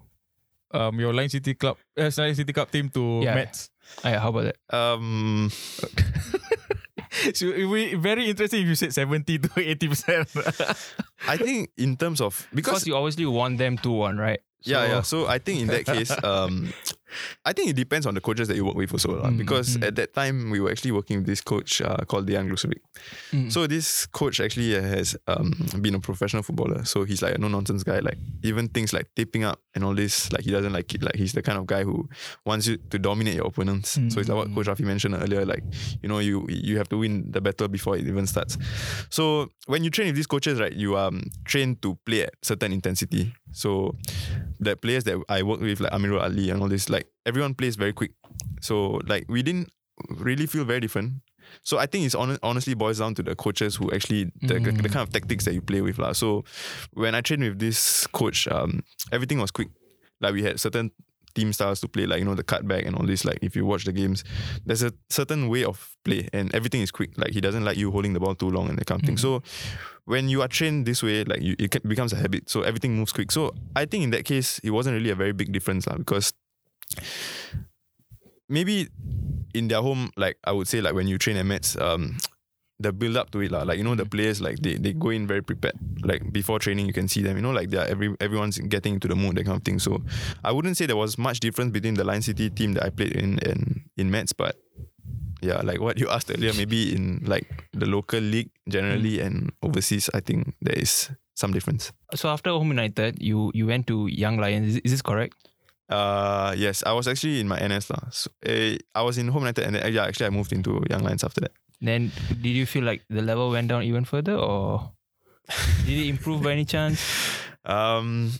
[0.72, 3.36] um your Line City Club, uh, Line City Club team to Yeah.
[3.36, 3.70] Mets?
[4.04, 4.58] Ah, yeah, how about that?
[4.76, 5.50] Um,
[7.34, 10.30] so it would be very interesting if you said 70 to 80 percent.
[11.28, 14.40] I think in terms of Because because you obviously want them to one, right?
[14.64, 15.02] Yeah, So- yeah.
[15.02, 16.74] So I think in that case, um,
[17.46, 19.22] I think it depends on the coaches that you work with also.
[19.22, 19.86] Mm, because mm.
[19.86, 22.80] at that time, we were actually working with this coach uh, called Dejan Glusevic.
[23.32, 23.52] Mm.
[23.52, 26.84] So this coach actually has um, been a professional footballer.
[26.86, 28.00] So he's like a no-nonsense guy.
[28.00, 31.04] Like even things like taping up and all this, like he doesn't like it.
[31.04, 32.10] Like he's the kind of guy who
[32.44, 33.92] wants you to dominate your opponents.
[33.92, 34.56] So it's like what Mm.
[34.56, 35.46] Coach Rafi mentioned earlier.
[35.46, 35.64] Like,
[36.02, 38.58] you know, you you have to win the battle before it even starts.
[39.10, 42.34] So when you train with these coaches, right, you are um, trained to play at
[42.42, 43.34] certain intensity.
[43.52, 43.96] So
[44.60, 47.76] the players that I work with, like Amirul Ali and all this, like everyone plays
[47.76, 48.12] very quick.
[48.62, 49.70] So like we didn't
[50.10, 51.22] really feel very different.
[51.64, 54.72] So I think it's hon- honestly boils down to the coaches who actually the, the,
[54.72, 54.92] the Mm.
[54.92, 55.98] kind of tactics that you play with.
[55.98, 56.12] lah.
[56.14, 56.44] So
[56.94, 59.70] when I trained with this coach, um, everything was quick.
[60.20, 60.92] Like we had certain
[61.36, 63.24] team styles to play, like you know the cutback and all this.
[63.24, 64.24] Like if you watch the games,
[64.66, 67.12] there's a certain way of play, and everything is quick.
[67.16, 69.18] Like he doesn't like you holding the ball too long and that kind of thing.
[69.18, 69.42] So
[70.06, 72.50] when you are trained this way, like you, it becomes a habit.
[72.50, 73.32] So everything moves quick.
[73.32, 76.34] So I think in that case, it wasn't really a very big difference, lah, because
[78.50, 78.88] maybe
[79.54, 82.18] in their home, like I would say, like when you train at Metz, um,
[82.80, 83.64] the build up to it, lah.
[83.64, 85.74] Like you know, the players like they, they go in very prepared.
[86.04, 87.36] Like before training, you can see them.
[87.36, 89.80] You know, like they are every everyone's getting into the mood, that kind of thing.
[89.80, 90.04] So
[90.44, 93.14] I wouldn't say there was much difference between the Lion City team that I played
[93.14, 94.58] in in in Metz, but
[95.42, 100.10] yeah, like what you asked earlier, maybe in like the local league generally and overseas,
[100.14, 101.92] I think there is some difference.
[102.16, 104.68] So after Home United, you you went to Young Lions.
[104.68, 105.36] Is, is this correct?
[105.90, 108.12] Uh yes, I was actually in my NS lah.
[108.12, 110.84] So, eh, I was in Home United and then, uh, yeah, actually I moved into
[110.90, 111.52] Young Lions after that.
[111.80, 114.92] Then did you feel like the level went down even further, or
[115.86, 117.00] did it improve by any chance?
[117.68, 118.32] Um,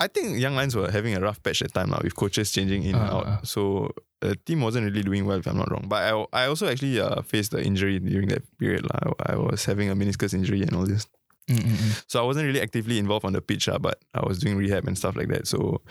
[0.00, 2.48] I think Young Lions were having a rough patch at the time lah, with coaches
[2.50, 3.26] changing in and Uh, out.
[3.28, 3.38] uh.
[3.44, 3.92] So
[4.24, 5.84] the team wasn't really doing well, if I'm not wrong.
[5.84, 8.88] But I, I also actually uh, faced the injury during that period.
[8.88, 9.12] lah.
[9.20, 11.04] I was having a meniscus injury and all this.
[11.52, 12.00] Mm-mm-mm.
[12.08, 14.88] So I wasn't really actively involved on the pitch, lah, but I was doing rehab
[14.88, 15.44] and stuff like that.
[15.44, 15.84] So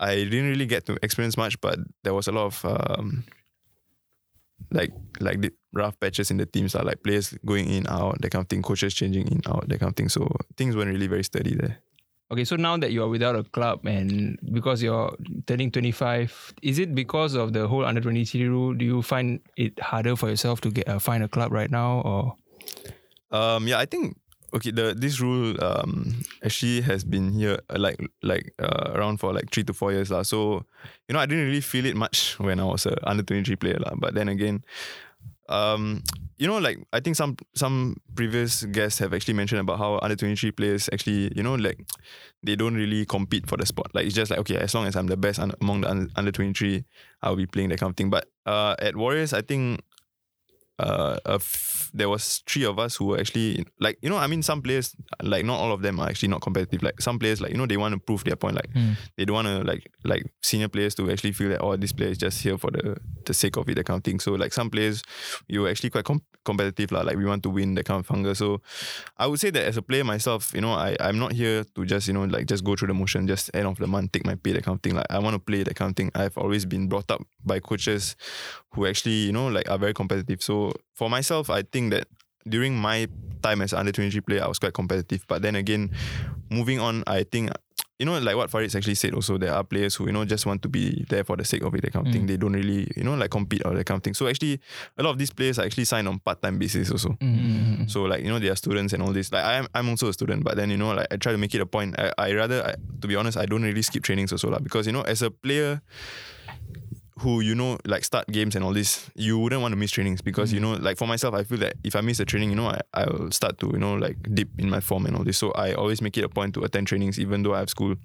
[0.00, 3.24] I didn't really get to experience much, but there was a lot of um,
[4.70, 8.30] like like the rough patches in the teams, lah, like players going in, out, that
[8.30, 10.08] kind of thing, coaches changing in, out, that kind of thing.
[10.08, 11.78] So things weren't really very steady there.
[12.30, 16.94] Okay, so now that you're without a club and because you're turning 25, is it
[16.94, 18.74] because of the whole under 23 rule?
[18.74, 22.02] Do you find it harder for yourself to get uh, find a club right now,
[22.04, 22.36] or
[23.30, 24.16] Um, yeah, I think
[24.54, 24.70] okay.
[24.70, 29.50] The this rule um actually has been here uh, like like uh, around for like
[29.50, 30.22] three to four years lah.
[30.22, 30.64] So
[31.08, 33.56] you know, I didn't really feel it much when I was a under twenty three
[33.56, 33.94] player lah.
[33.96, 34.64] But then again,
[35.48, 36.02] um,
[36.36, 40.16] you know, like I think some some previous guests have actually mentioned about how under
[40.16, 41.80] twenty three players actually, you know, like
[42.42, 43.90] they don't really compete for the spot.
[43.94, 46.10] Like it's just like okay, as long as I'm the best un- among the un-
[46.16, 46.84] under twenty three,
[47.22, 48.10] I'll be playing that kind of thing.
[48.10, 49.80] But uh, at Warriors, I think
[50.78, 54.26] uh, a f- there was three of us who were actually like you know I
[54.26, 56.82] mean some players like not all of them are actually not competitive.
[56.82, 58.56] Like some players like you know they want to prove their point.
[58.56, 58.96] Like Mm.
[59.16, 62.10] they don't want to like like senior players to actually feel that oh this player
[62.10, 64.20] is just here for the the sake of it that kind of thing.
[64.20, 65.02] So like some players
[65.48, 67.00] you were actually quite com- competitive lah.
[67.02, 68.34] Like we want to win that kind of hunger.
[68.34, 68.60] So
[69.16, 71.84] I would say that as a player myself you know I I'm not here to
[71.84, 74.26] just you know like just go through the motion just end of the month take
[74.26, 74.94] my pay that kind of thing.
[74.94, 76.10] Like I want to play that kind of thing.
[76.14, 78.14] I've always been brought up by coaches
[78.74, 80.42] who actually you know like are very competitive.
[80.42, 82.06] So for myself I think that
[82.48, 83.08] during my
[83.42, 85.24] time as an under 23 player I was quite competitive.
[85.28, 85.90] But then again
[86.50, 87.50] moving on I think
[87.98, 90.46] you know like what Farid actually said also there are players who you know just
[90.46, 92.24] want to be there for the sake of it that kind of thing.
[92.24, 92.28] Mm.
[92.28, 94.14] They don't really you know like compete or that kind of thing.
[94.14, 94.60] So actually
[94.96, 97.10] a lot of these players are actually signed on part-time basis also.
[97.20, 97.78] Mm.
[97.80, 97.90] Mm.
[97.90, 99.32] So like you know they are students and all this.
[99.32, 101.54] Like I'm, I'm also a student but then you know like I try to make
[101.54, 101.98] it a point.
[101.98, 104.58] I, I rather I, to be honest I don't really skip trainings also lah.
[104.58, 105.82] Because you know as a player
[107.20, 110.20] who you know like start games and all this you wouldn't want to miss trainings
[110.20, 112.56] because you know like for myself I feel that if I miss a training you
[112.56, 115.38] know I, I'll start to you know like dip in my form and all this.
[115.38, 117.96] So I always make it a point to attend trainings even though I have school.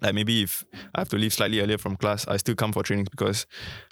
[0.00, 2.82] Like maybe if I have to leave slightly earlier from class I still come for
[2.82, 3.46] trainings because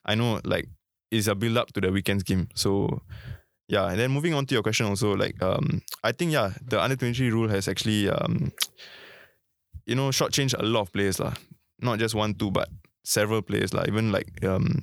[0.04, 0.68] I know like
[1.10, 2.48] it's a build up to the weekends game.
[2.54, 3.02] So
[3.68, 3.88] yeah.
[3.88, 6.96] And then moving on to your question also like um I think yeah the under
[6.96, 8.52] 23 rule has actually um
[9.86, 11.34] you know shortchanged a lot of players lah.
[11.80, 12.68] Not just one two but
[13.06, 14.82] several players like even like um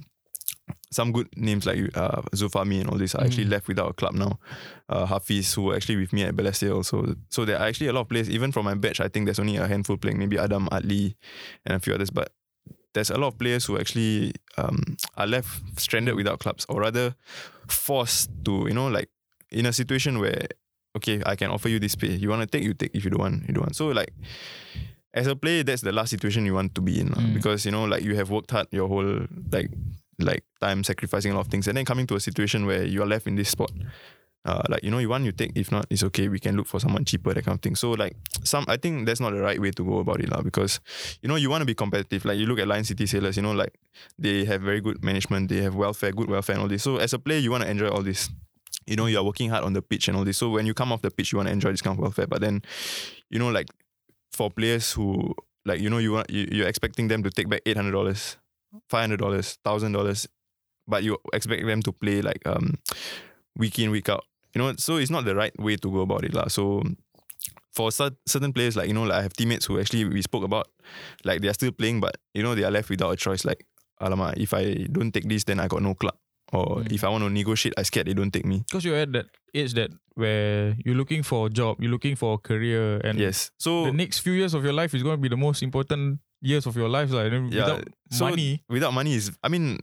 [0.92, 4.14] some good names like uh, Zufami and all this are actually left without a club
[4.14, 4.40] now.
[4.88, 7.16] Uh, Hafiz, who actually with me at Balestier also.
[7.30, 9.40] So there are actually a lot of players, even from my batch, I think there's
[9.40, 11.16] only a handful playing, maybe Adam, Adli,
[11.66, 12.12] and a few others.
[12.12, 12.32] But
[12.94, 17.16] there's a lot of players who actually um, are left stranded without clubs, or rather
[17.68, 19.10] forced to, you know, like
[19.50, 20.46] in a situation where,
[20.96, 22.12] okay, I can offer you this pay.
[22.12, 22.92] You want to take, you take.
[22.94, 23.76] If you don't want, you don't want.
[23.76, 24.14] So like,
[25.14, 27.10] as a player, that's the last situation you want to be in.
[27.10, 27.34] Mm.
[27.34, 29.70] because you know, like you have worked hard your whole like
[30.20, 33.02] like time, sacrificing a lot of things, and then coming to a situation where you
[33.02, 33.72] are left in this spot.
[34.46, 35.52] Uh, like you know, you want you take.
[35.56, 36.28] If not, it's okay.
[36.28, 37.76] We can look for someone cheaper, that kind of thing.
[37.76, 40.42] So like some, I think that's not the right way to go about it, lah.
[40.42, 40.82] Because
[41.22, 42.26] you know, you want to be competitive.
[42.26, 43.74] Like you look at Lion City Sailors, you know, like
[44.20, 45.48] they have very good management.
[45.48, 46.84] They have welfare, good welfare, and all this.
[46.84, 48.30] So as a player, you want to enjoy all this.
[48.86, 50.38] You know, you are working hard on the pitch and all this.
[50.38, 52.28] So when you come off the pitch, you want to enjoy this kind of welfare.
[52.28, 52.64] But then,
[53.30, 53.68] you know, like
[54.34, 55.34] for players who
[55.66, 58.38] like you know you want you, you're expecting them to take back eight hundred dollars,
[58.90, 60.28] five hundred dollars, thousand dollars,
[60.88, 62.76] but you expect them to play like um
[63.58, 64.26] week in week out.
[64.54, 66.48] You know, so it's not the right way to go about it lah.
[66.48, 66.84] So
[67.74, 70.44] for cer- certain players, like you know, like I have teammates who actually we spoke
[70.44, 70.68] about,
[71.24, 73.46] like they are still playing, but you know they are left without a choice.
[73.46, 73.66] Like,
[74.02, 76.16] alamak, if I don't take this, then I got no club.
[76.54, 76.92] Or Mm.
[76.94, 78.60] if I want to negotiate, I scared they don't take me.
[78.70, 82.36] Because you're at that age that where you're looking for a job, you're looking for
[82.36, 83.50] a career, and Yes.
[83.58, 86.20] So the next few years of your life is going to be the most important
[86.42, 87.10] years of your life.
[87.12, 89.80] Like, Yeah, without so money, without money is I mean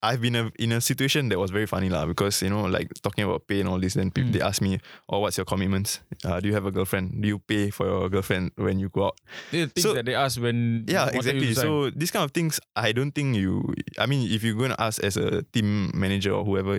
[0.00, 2.86] I've been a, in a situation that was very funny lah because you know like
[3.02, 4.34] talking about pay and all this then people, Mm.
[4.34, 4.78] they ask me
[5.10, 5.98] oh what's your commitments?
[6.24, 7.18] Uh, do you have a girlfriend?
[7.20, 9.18] Do you pay for your girlfriend when you go out?
[9.50, 11.50] The things So- that they ask when yeah exactly.
[11.54, 14.78] So these kind of things I don't think you I mean if you're going to
[14.80, 16.78] ask as a team manager or whoever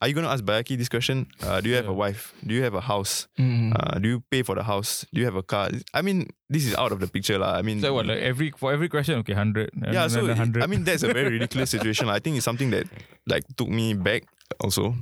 [0.00, 1.28] are you going to ask Baihakki this question?
[1.44, 2.32] Uh, do you have a wife?
[2.44, 3.28] Do you have a house?
[3.40, 3.72] Mm.
[3.76, 5.04] uh, do you pay for the house?
[5.12, 5.68] Do you have a car?
[5.92, 8.52] I mean this is out of the picture lah I mean So what, like every
[8.56, 9.70] for every question, okay, hundred.
[9.76, 10.62] yeah, so it- hundred.
[10.62, 12.08] I mean that's a very ridiculous situation.
[12.08, 12.86] I think it's something that
[13.26, 14.24] like took me back
[14.60, 14.94] also.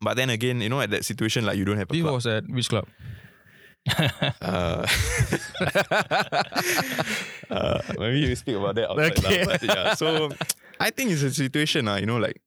[0.00, 2.14] But then again, you know, at that situation, like you don't have a this club.
[2.14, 2.86] was at which club?
[4.42, 4.82] Uh,
[7.50, 9.18] uh, maybe you speak about that outside.
[9.18, 9.44] Okay.
[9.44, 10.30] but yeah, so
[10.80, 12.40] I think it's a situation, uh, you know, like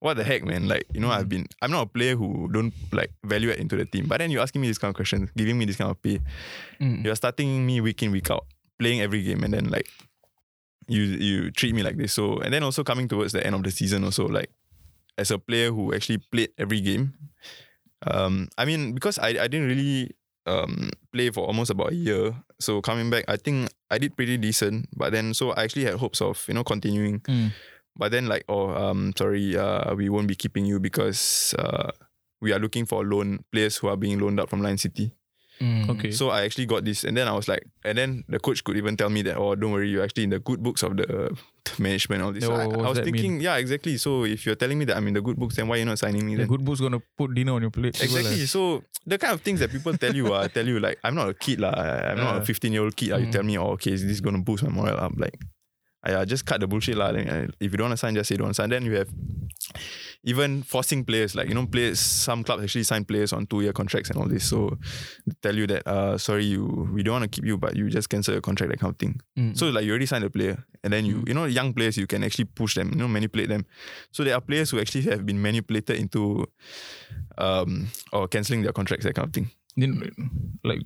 [0.00, 0.66] what the heck, man?
[0.66, 3.76] Like, you know, I've been I'm not a player who don't like value add into
[3.76, 4.06] the team.
[4.08, 6.20] But then you're asking me this kind of questions, giving me this kind of pay.
[6.80, 7.04] Mm.
[7.04, 8.46] You're starting me week in, week out,
[8.78, 9.88] playing every game, and then like
[10.88, 12.14] you you treat me like this.
[12.14, 14.50] So and then also coming towards the end of the season, also like
[15.18, 17.12] as a player who actually played every game.
[18.06, 22.34] Um, I mean, because I, I didn't really um play for almost about a year.
[22.58, 24.88] So coming back, I think I did pretty decent.
[24.96, 27.20] But then so I actually had hopes of, you know, continuing.
[27.20, 27.52] Mm.
[27.96, 31.90] But then like, oh, um, sorry, uh, we won't be keeping you because uh,
[32.40, 35.12] we are looking for loan players who are being loaned out from Lion City.
[35.60, 35.90] Mm.
[35.90, 36.10] Okay.
[36.10, 38.78] So I actually got this, and then I was like, and then the coach could
[38.78, 41.04] even tell me that, oh, don't worry, you're actually in the good books of the
[41.26, 41.28] uh,
[41.78, 42.22] management.
[42.22, 42.44] All this.
[42.44, 43.14] Yeah, So I, what I does was that mean?
[43.14, 43.98] thinking, yeah, exactly.
[43.98, 45.98] So if you're telling me that I'm in the good books, then why you not
[45.98, 46.32] signing me?
[46.36, 46.48] the Then?
[46.48, 48.02] good book's gonna put dinner on your plate.
[48.02, 48.46] Exactly.
[48.46, 51.28] So the kind of things that people tell you, uh, tell you like I'm not
[51.28, 51.72] a kid lah.
[51.76, 53.12] I'm not a 15 year old kid.
[53.12, 53.32] Uh, you Mm.
[53.32, 55.12] tell me, oh, okay, is this gonna boost my morale up?
[55.18, 55.36] Like,
[56.02, 57.08] I just cut the bullshit lah.
[57.08, 58.70] Uh, if you don't want to sign, just say don't want to sign.
[58.70, 59.08] Then you have
[60.24, 62.00] even forcing players, like you know, players.
[62.00, 64.48] Some clubs actually sign players on two year contracts and all this.
[64.48, 64.78] So
[65.26, 67.90] they tell you that, uh, sorry, you we don't want to keep you, but you
[67.90, 69.20] just cancel your contract, that kind of thing.
[69.38, 69.56] Mm.
[69.56, 72.06] So like you already signed a player, and then you you know young players you
[72.06, 73.66] can actually push them, you know manipulate them.
[74.10, 76.46] So there are players who actually have been manipulated into
[77.36, 79.50] um or cancelling their contracts, that kind of thing.
[79.76, 80.00] Then,
[80.64, 80.80] like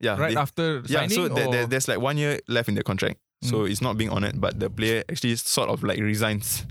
[0.00, 1.06] Yeah, right they- after yeah.
[1.08, 4.10] So there, there, there's like one year left in the contract, so it's not being
[4.10, 6.64] honoured, but the player actually sort of like resigns.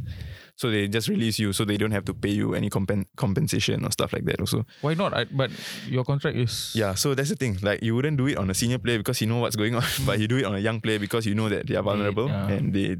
[0.57, 3.83] So they just release you, so they don't have to pay you any compen- compensation
[3.83, 4.39] or stuff like that.
[4.39, 5.13] Also, why not?
[5.13, 5.51] I, but
[5.85, 6.93] your contract is yeah.
[6.95, 7.57] So that's the thing.
[7.61, 9.83] Like you wouldn't do it on a senior player because you know what's going on,
[10.05, 12.27] but you do it on a young player because you know that they are vulnerable
[12.27, 12.47] yeah.
[12.47, 12.95] and they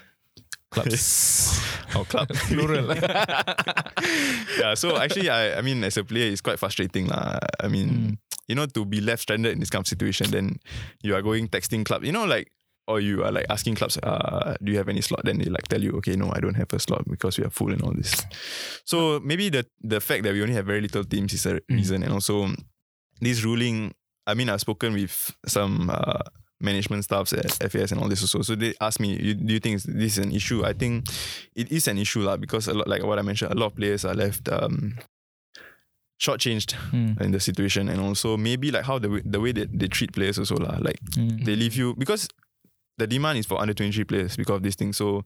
[0.71, 1.57] Clubs.
[1.97, 2.93] or club Plural.
[4.59, 4.73] yeah.
[4.77, 7.39] So actually, I I mean, as a player, it's quite frustrating lah.
[7.59, 10.59] I mean, you know, to be left stranded in this kind of situation, then
[11.01, 12.03] you are going texting club.
[12.05, 12.51] You know, like.
[12.89, 15.21] Or you are like asking clubs, uh, do you have any slot?
[15.23, 17.51] Then they like tell you, okay, no, I don't have a slot because we are
[17.53, 18.25] full and all this.
[18.83, 22.01] So maybe the the fact that we only have very little teams is a reason,
[22.01, 22.49] and also
[23.21, 23.93] this ruling.
[24.25, 25.13] I mean, I've spoken with
[25.45, 26.25] some uh,
[26.61, 28.41] management staffs at FAS and all this also.
[28.41, 30.65] So they asked me, you, do you think this is an issue?
[30.65, 31.05] I think
[31.53, 33.75] it is an issue lah because a lot, like what I mentioned, a lot of
[33.77, 34.97] players are left um,
[36.19, 37.21] shortchanged Mm.
[37.21, 40.11] in the situation, and also maybe like how the way, the way that they treat
[40.11, 40.77] players also lah.
[40.81, 41.45] Like Mm.
[41.45, 42.27] they leave you because
[42.99, 44.93] the demand is for under 23 players because of this thing.
[44.93, 45.25] So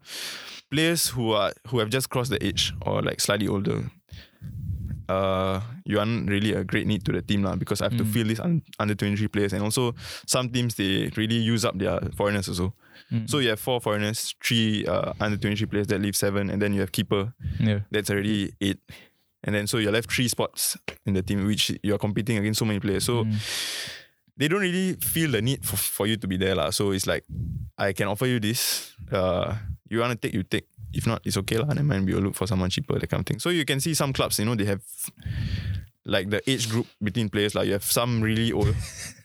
[0.71, 3.89] players who are who have just crossed the age or like slightly older,
[5.09, 8.05] uh, you aren't really a great need to the team lah because I have to
[8.05, 8.13] Mm.
[8.13, 9.93] fill these un- under 23 players and also
[10.25, 12.73] some teams they really use up their foreigners also.
[13.11, 13.29] Mm.
[13.29, 16.73] So you have four foreigners, three uh, under 23 players that leave seven, and then
[16.73, 17.79] you have keeper yeah.
[17.91, 18.79] that's already eight.
[19.43, 22.65] And then so you're left three spots in the team, which you're competing against so
[22.65, 23.03] many players.
[23.03, 23.35] So Mm.
[24.37, 26.55] They don't really feel the need for, for you to be there.
[26.55, 26.71] lah.
[26.71, 27.23] So it's like,
[27.77, 28.93] I can offer you this.
[29.11, 29.55] Uh,
[29.89, 30.67] you want to take, you take.
[30.93, 31.57] If not, it's okay.
[31.57, 31.67] lah.
[31.73, 33.39] Never mind, we'll look for someone cheaper, that kind of thing.
[33.39, 34.81] So you can see some clubs, you know, they have
[36.05, 37.55] like the age group between players.
[37.55, 38.75] Like you have some really old.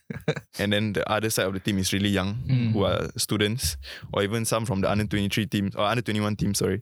[0.58, 2.72] and then the other side of the team is really young, Mm.
[2.72, 3.76] who are students,
[4.12, 6.80] or even some from the under 23 teams or under 21 team, sorry.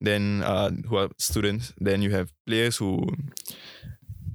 [0.00, 1.72] Then uh, who are students.
[1.78, 3.04] Then you have players who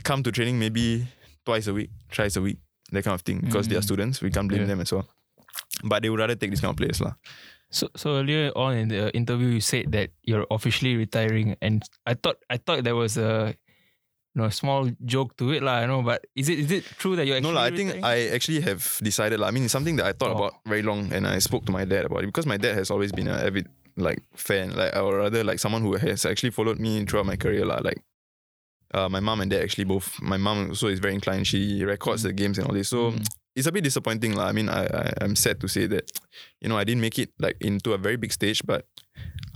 [0.03, 1.07] come to training maybe
[1.45, 2.57] twice a week, thrice a week,
[2.91, 3.39] that kind of thing.
[3.45, 3.89] Because they are Mm.
[3.89, 4.73] students, we can't blame Yeah.
[4.75, 5.07] them as well.
[5.83, 6.99] But they would rather take this kind of players.
[7.01, 7.13] lah.
[7.69, 12.17] So so earlier on in the interview you said that you're officially retiring and I
[12.17, 13.53] thought I thought there was a
[14.35, 17.13] you know, small joke to it lah, you know, but is it is it true
[17.17, 17.65] that you're No, lah.
[17.65, 17.97] I think?
[18.05, 19.37] I actually have decided.
[19.41, 19.49] lah.
[19.49, 20.37] I mean, it's something that I thought Oh.
[20.41, 22.89] about very long, and I spoke to my dad about it because my dad has
[22.93, 23.65] always been an avid
[23.97, 27.65] like fan, like or rather like someone who has actually followed me throughout my career,
[27.65, 27.81] lah.
[27.85, 28.01] Like,
[28.93, 30.19] uh, my mom and dad actually both.
[30.21, 31.45] My mom also is very inclined.
[31.47, 33.25] She records the games and all this, so Mm.
[33.55, 34.47] it's a bit disappointing, lah.
[34.47, 36.09] I mean, I, I I'm sad to say that,
[36.61, 38.85] you know, I didn't make it like into a very big stage, but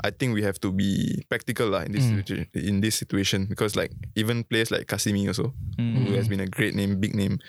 [0.04, 2.20] I think we have to be practical, lah, in this Mm.
[2.20, 6.06] situa- in this situation because like even players like Kasimi also Mm.
[6.10, 7.40] who has been a great name, big name.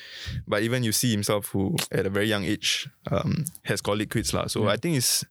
[0.47, 4.09] But even you see himself who at a very young age um, has called it
[4.15, 4.33] quits.
[4.33, 4.47] lah.
[4.47, 5.25] So I think it's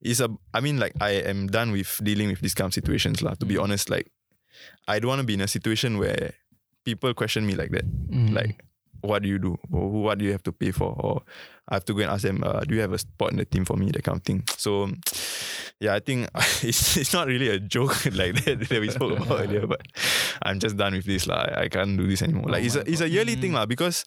[0.00, 3.20] it's a I mean like I am done with dealing with these kind of situations.
[3.20, 3.34] lah.
[3.40, 4.06] To be honest, like
[4.88, 6.32] I don't want to be in a situation where
[6.84, 7.86] people question me like that.
[8.10, 8.34] Mm.
[8.34, 8.64] Like
[9.02, 9.58] what do you do?
[9.72, 10.94] Or what do you have to pay for?
[10.98, 11.22] Or
[11.68, 13.44] I have to go and ask them, uh, do you have a spot in the
[13.44, 13.90] team for me?
[13.90, 14.44] That kind of thing.
[14.56, 14.90] So
[15.80, 16.28] yeah, I think
[16.62, 19.80] it's it's not really a joke like that that we spoke about earlier, but
[20.42, 21.26] I'm just done with this.
[21.26, 21.46] lah.
[21.56, 22.48] I, can't do this anymore.
[22.48, 24.04] Like Oh it's a it's a yearly thing lah because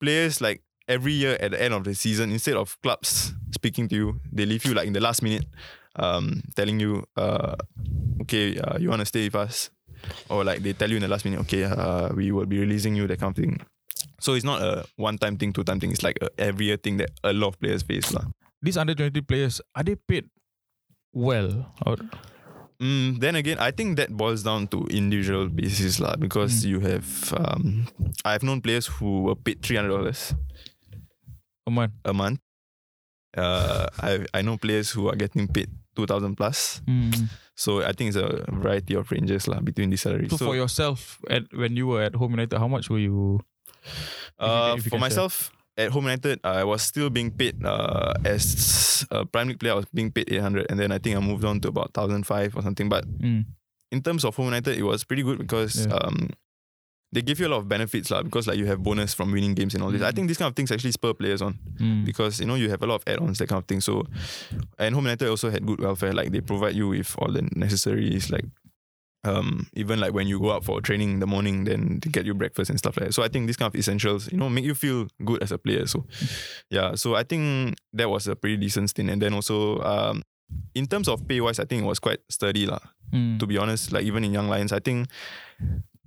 [0.00, 3.94] players like every year at the end of the season, instead of clubs speaking to
[3.94, 5.44] you, they leave you like in the last minute,
[5.96, 7.54] um, telling you, uh,
[8.22, 9.70] okay, uh, you want to stay with us,
[10.28, 12.94] or like they tell you in the last minute, okay, uh, we will be releasing
[12.96, 13.60] you, that kind of thing.
[14.20, 15.90] So it's not a one-time thing, two-time thing.
[15.92, 18.24] It's like a every year thing that a lot of players face, lah.
[18.62, 20.28] These under 20 players, are they paid
[21.12, 21.72] well?
[21.86, 21.96] Or,
[22.80, 26.16] Mm, then again, I think that boils down to individual basis lah.
[26.16, 27.04] Because you have,
[27.36, 27.84] um,
[28.24, 30.32] I've known players who were paid three hundred dollars
[31.66, 31.92] a month?
[32.08, 32.40] a month,
[33.36, 35.68] uh, I I know players who are getting paid
[36.00, 36.80] two thousand plus.
[36.88, 37.28] Mm.
[37.60, 40.32] So I think it's a variety of ranges lah between these salaries.
[40.32, 43.44] So, for yourself, at when you were at Home United, how much were you?
[44.40, 45.00] Uh, if you for can share.
[45.00, 49.72] myself, at Home United, I was still being paid uh, as a Prime League player.
[49.72, 52.56] I was being paid 800, and then I think I moved on to about 1,005
[52.56, 52.88] or something.
[52.88, 53.44] But Mm.
[53.92, 56.00] in terms of Home United, it was pretty good because Yeah.
[56.00, 56.30] um,
[57.12, 58.22] they give you a lot of benefits lah.
[58.22, 60.02] Because like you have bonus from winning games and all this.
[60.02, 60.14] I Mm.
[60.14, 62.04] think these kind of things actually spur players on Mm.
[62.04, 63.80] because you know you have a lot of add-ons that kind of thing.
[63.80, 64.06] So,
[64.78, 66.12] and Home United also had good welfare.
[66.12, 68.44] Like they provide you with all the necessaries, like
[69.22, 72.24] um even like when you go out for training in the morning, then they get
[72.24, 73.12] you breakfast and stuff like that.
[73.12, 75.58] So I think these kind of essentials, you know, make you feel good as a
[75.58, 75.84] player.
[75.86, 76.06] So,
[76.70, 76.94] yeah.
[76.96, 79.10] So I think that was a pretty decent stint.
[79.10, 80.22] And then also um.
[80.74, 82.82] In terms of pay wise, I think it was quite sturdy lah.
[83.14, 83.38] Mm.
[83.38, 85.06] To be honest, like even in Young Lions, I think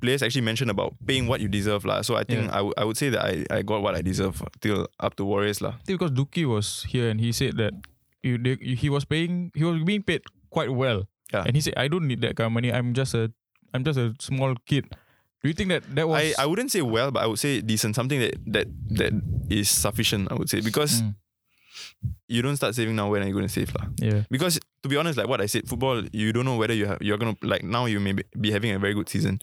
[0.03, 2.03] players actually mentioned about paying what you deserve lah.
[2.03, 2.59] So I think Yeah.
[2.59, 5.23] I would I would say that I, I got what I deserve till up to
[5.23, 5.79] Warriors lah.
[5.79, 7.71] I think because Duki was here and he said that
[8.19, 11.07] you, they, he was paying he was being paid quite well.
[11.31, 11.47] Yeah.
[11.47, 12.69] And he said, I don't need that kind of money.
[12.69, 13.31] I'm just a
[13.71, 14.91] I'm just a small kid.
[15.41, 17.59] Do you think that that was I, I wouldn't say well, but I would say
[17.63, 17.95] decent.
[17.99, 18.67] Something that that
[18.99, 19.11] that
[19.51, 20.31] is sufficient.
[20.31, 21.15] I would say because Mm.
[22.27, 23.09] You don't start saving now.
[23.09, 23.87] When are you going to save lah?
[23.97, 24.23] yeah.
[24.29, 27.01] Because to be honest, like what I said, football you don't know whether you have
[27.01, 29.39] you're gonna like now you may be- having a very good season.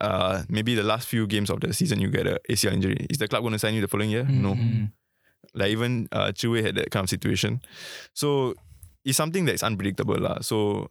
[0.00, 3.06] Uh, maybe the last few games of the season you get a ACL injury.
[3.08, 4.24] Is the club going to sign you the following year?
[4.24, 4.54] No.
[4.54, 4.90] Mm.
[5.54, 7.60] Like even uh, Chue had that kind of situation.
[8.12, 8.54] So
[9.04, 10.40] it's something that's unpredictable lah.
[10.40, 10.88] So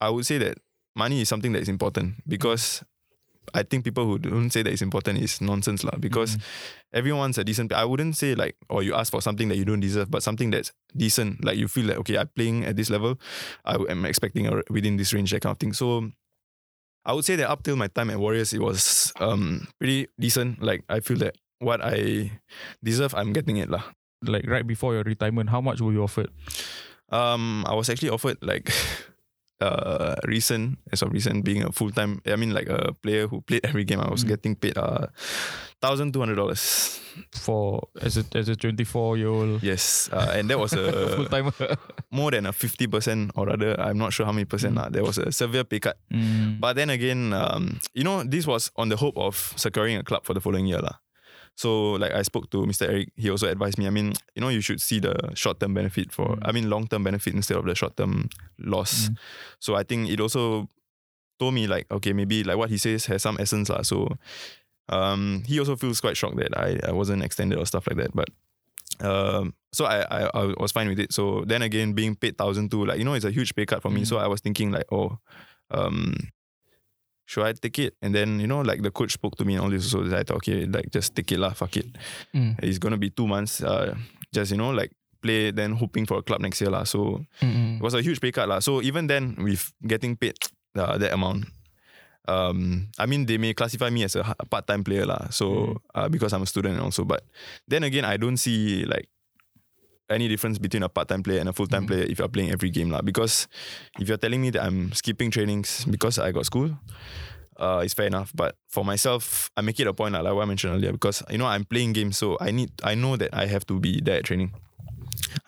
[0.00, 0.58] I would say that
[0.94, 2.82] money is something that is important because
[3.54, 5.96] I think people who don't say that it's important is nonsense lah.
[5.98, 6.38] Because
[6.92, 7.72] everyone's a decent.
[7.72, 10.50] I wouldn't say like or you ask for something that you don't deserve, but something
[10.50, 11.44] that's decent.
[11.44, 13.18] Like you feel like okay, I'm playing at this level.
[13.64, 15.72] I am expecting a, within this range that kind of thing.
[15.72, 16.10] So.
[17.06, 20.58] I would say that up till my time at Warriors, it was um pretty decent.
[20.58, 22.32] Like I feel that what I
[22.82, 23.82] deserve, I'm getting it lah.
[24.26, 26.30] Like right before your retirement, how much were you offered?
[27.10, 28.72] Um, I was actually offered like
[29.60, 32.20] uh recent as of recent being a full time.
[32.26, 34.00] I mean like a player who played every game.
[34.00, 34.28] I was Mm.
[34.28, 35.06] getting paid uh
[35.80, 37.00] thousand two hundred dollars.
[37.32, 40.92] For as a as a twenty four year old Yes, uh, and that was a
[41.16, 41.48] full time
[42.12, 44.78] more than a fifty percent or rather I'm not sure how many percent Mm.
[44.84, 44.88] lah.
[44.92, 45.96] There was a severe pay cut.
[46.12, 46.60] mm.
[46.60, 50.28] But then again, um, you know, this was on the hope of securing a club
[50.28, 51.00] for the following year lah.
[51.56, 52.86] So like I spoke to Mr.
[52.88, 53.86] Eric, he also advised me.
[53.86, 56.36] I mean, you know, you should see the short term benefit for.
[56.36, 56.38] Mm.
[56.42, 58.28] I mean, long term benefit instead of the short term
[58.58, 59.08] loss.
[59.08, 59.16] Mm.
[59.58, 60.68] So I think it also
[61.38, 63.82] told me like, okay, maybe like what he says has some essence lah.
[63.82, 64.16] So
[64.90, 68.14] um, he also feels quite shocked that I, I wasn't extended or stuff like that.
[68.14, 68.28] But
[69.00, 71.12] um, so I, I I was fine with it.
[71.12, 73.80] So then again, being paid thousand two, like you know, it's a huge pay cut
[73.80, 74.02] for me.
[74.02, 74.06] Mm.
[74.06, 75.18] So I was thinking like, oh,
[75.70, 76.14] um,
[77.26, 77.94] should I take it?
[78.00, 79.90] And then you know, like the coach spoke to me and all this.
[79.90, 81.86] So I thought, okay, like just take it lah, fuck it.
[82.34, 82.56] Mm.
[82.62, 83.62] It's gonna be two months.
[83.62, 83.94] Uh,
[84.32, 86.84] just you know, like play then hoping for a club next year lah.
[86.84, 87.76] So Mm-mm.
[87.76, 88.60] it was a huge pay cut lah.
[88.62, 90.38] So even then, with getting paid
[90.78, 91.50] uh, that amount,
[92.28, 95.30] um, I mean they may classify me as a part time player lah.
[95.30, 95.76] So Mm.
[95.94, 97.24] uh, because I'm a student also, but
[97.66, 99.08] then again, I don't see like
[100.08, 101.88] any difference between a part time player and a full time Mm.
[101.88, 103.02] player if you're playing every game lah.
[103.02, 103.48] Because
[103.98, 106.78] if you're telling me that I'm skipping trainings because I got school.
[107.58, 110.44] Uh, it's fair enough, but for myself, I make it a point like what I
[110.44, 113.46] mentioned earlier, because you know I'm playing games, so I need, I know that I
[113.48, 114.52] have to be there at training.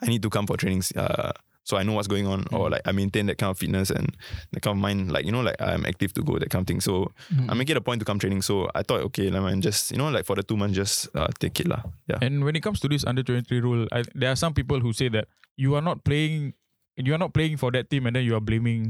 [0.00, 0.88] I need to come for trainings.
[0.96, 1.32] Uh,
[1.68, 4.08] so I know what's going on, or like I maintain that kind of fitness and
[4.52, 6.66] that kind of mind, like you know, like I'm active to go, that kind of
[6.66, 6.80] thing.
[6.80, 7.12] So
[7.48, 8.40] I make it a point to come training.
[8.40, 11.12] So I thought, okay, like, man, just you know, like for the two months, just
[11.14, 11.82] uh, take it lah.
[12.08, 12.24] Yeah.
[12.24, 14.96] And when it comes to this under 23 rule, I, there are some people who
[14.96, 15.28] say that
[15.60, 16.54] you are not playing,
[16.96, 18.88] you are not playing for that team, and then you are blaming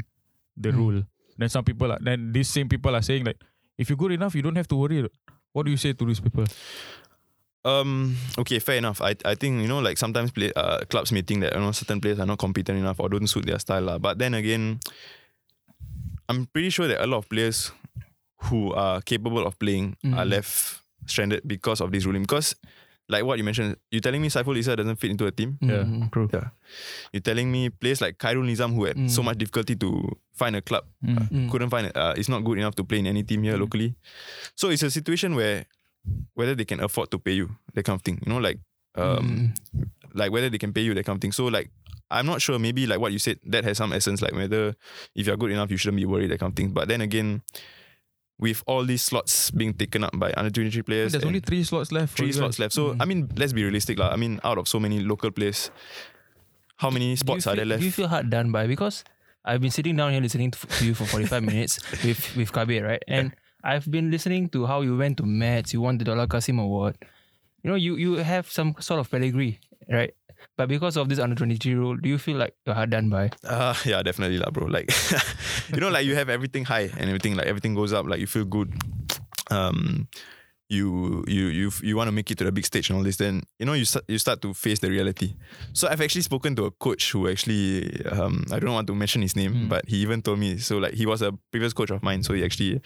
[0.54, 0.78] the Mm.
[0.78, 1.02] rule.
[1.38, 3.42] Then some people are, then these same people are saying like,
[3.76, 5.02] if you're good enough, you don't have to worry.
[5.52, 6.46] What do you say to these people?
[7.64, 8.16] Um.
[8.38, 8.58] Okay.
[8.60, 9.02] Fair enough.
[9.02, 11.72] I I think you know like sometimes play uh clubs may think that you know
[11.72, 13.98] certain players are not competent enough or don't suit their style lah.
[13.98, 14.78] But then again,
[16.28, 17.72] I'm pretty sure that a lot of players
[18.48, 20.30] who are capable of playing are Mm.
[20.30, 22.22] left stranded because of this ruling.
[22.22, 22.54] Because
[23.08, 25.56] like what you mentioned, you're telling me Shaiful Esah doesn't fit into a team.
[25.60, 26.12] Yeah, Mm.
[26.12, 26.28] true.
[26.32, 26.52] Yeah.
[27.12, 29.24] You're telling me players like Khairul Nizam who had so Mm.
[29.32, 31.16] much difficulty to find a club Mm.
[31.32, 31.50] Mm.
[31.50, 31.96] couldn't find it.
[31.96, 33.60] Uh, it's not good enough to play in any team here Mm.
[33.64, 33.96] locally.
[34.54, 35.64] So it's a situation where
[36.34, 38.20] whether they can afford to pay you, that kind of thing.
[38.26, 38.58] You know, like
[38.94, 39.88] um, Mm.
[40.14, 41.32] like whether they can pay you, that kind of thing.
[41.32, 41.70] So like
[42.10, 42.58] I'm not sure.
[42.58, 44.22] Maybe like what you said, that has some essence.
[44.22, 44.74] Like whether
[45.14, 46.70] if you're good enough, you shouldn't be worried, that kind of thing.
[46.72, 47.42] But then again,
[48.38, 51.90] with all these slots being taken up by under 23 players, There's only three slots
[51.92, 52.16] left.
[52.16, 52.72] three slots left.
[52.72, 53.02] So Mm.
[53.02, 54.10] I mean, let's be realistic, lah.
[54.10, 55.70] I mean, out of so many local players,
[56.76, 57.80] how many Do you spots are there left?
[57.80, 58.66] Do you feel hard done by?
[58.66, 59.02] Because
[59.44, 62.86] I've been sitting down here listening to, to you for 45 minutes with, with Kabir,
[62.86, 63.02] right?
[63.08, 63.34] And
[63.64, 66.96] I've been listening to how you went to Metz, you won the Dollah Kassim Award.
[67.62, 69.58] You know, you, you have some sort of pedigree,
[69.90, 70.14] right?
[70.56, 73.30] But because of this under 23 rule, do you feel like you're hard done by?
[73.44, 74.66] Uh, yeah, definitely lah, bro.
[74.66, 74.90] Like,
[75.74, 78.26] you know, like you have everything high and everything, like everything goes up, like you
[78.26, 78.72] feel good.
[79.50, 80.08] Um,
[80.68, 83.16] you you you you want to make it to the big stage and all this,
[83.16, 85.34] then you know you start you start to face the reality.
[85.72, 89.22] So I've actually spoken to a coach who actually um I don't want to mention
[89.22, 89.68] his name, Mm.
[89.68, 92.34] but he even told me so like he was a previous coach of mine, so
[92.34, 92.82] he actually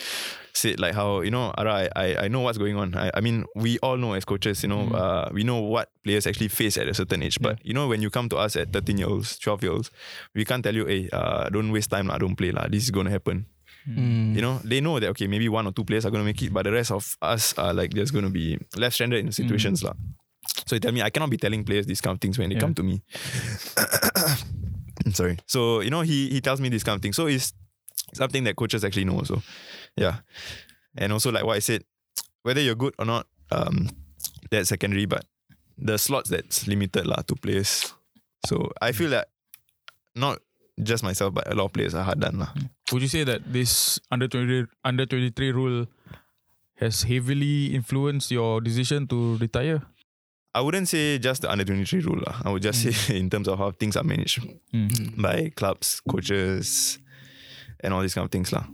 [0.55, 2.95] said like how you know Ara I I, know what's going on.
[2.95, 4.95] I, I mean we all know as coaches, you know, Mm.
[4.95, 8.01] uh, we know what players actually face at a certain age, but you know when
[8.03, 9.91] you come to us at 13 years olds, 12 years olds,
[10.35, 12.69] we can't tell you, hey, uh, don't waste time, lah, don't play, lah.
[12.71, 13.47] this is gonna happen.
[13.89, 14.35] Mm.
[14.37, 16.53] You know, they know that okay, maybe one or two players are gonna make it,
[16.53, 19.95] but the rest of us are like just gonna be left stranded in situations, lah.
[20.67, 22.55] So you tell me I cannot be telling players these kind of things when they
[22.57, 22.61] Yeah.
[22.61, 23.03] come to me.
[25.13, 25.39] Sorry.
[25.47, 27.13] So you know, he he tells me this kind of thing.
[27.13, 27.53] So it's
[28.15, 29.43] something that coaches actually know also.
[29.97, 30.21] Yeah.
[30.97, 31.85] And also like what I said,
[32.43, 33.89] whether you're good or not, um,
[34.51, 35.25] that's secondary, but
[35.79, 37.93] the slots that's limited lah to players.
[38.47, 39.29] So I feel that
[40.15, 40.39] not
[40.83, 42.53] just myself, but a lot of players are hard done lah.
[42.93, 45.87] Would you say that this under 23 under 23 rule
[46.77, 49.81] has heavily influenced your decision to retire?
[50.55, 52.21] I wouldn't say just the under 23 rule.
[52.27, 52.43] lah.
[52.45, 55.17] I would just say in terms of how things are managed Mm.
[55.21, 56.99] by clubs, coaches,
[57.81, 58.53] and all these kind of things.
[58.53, 58.69] lah.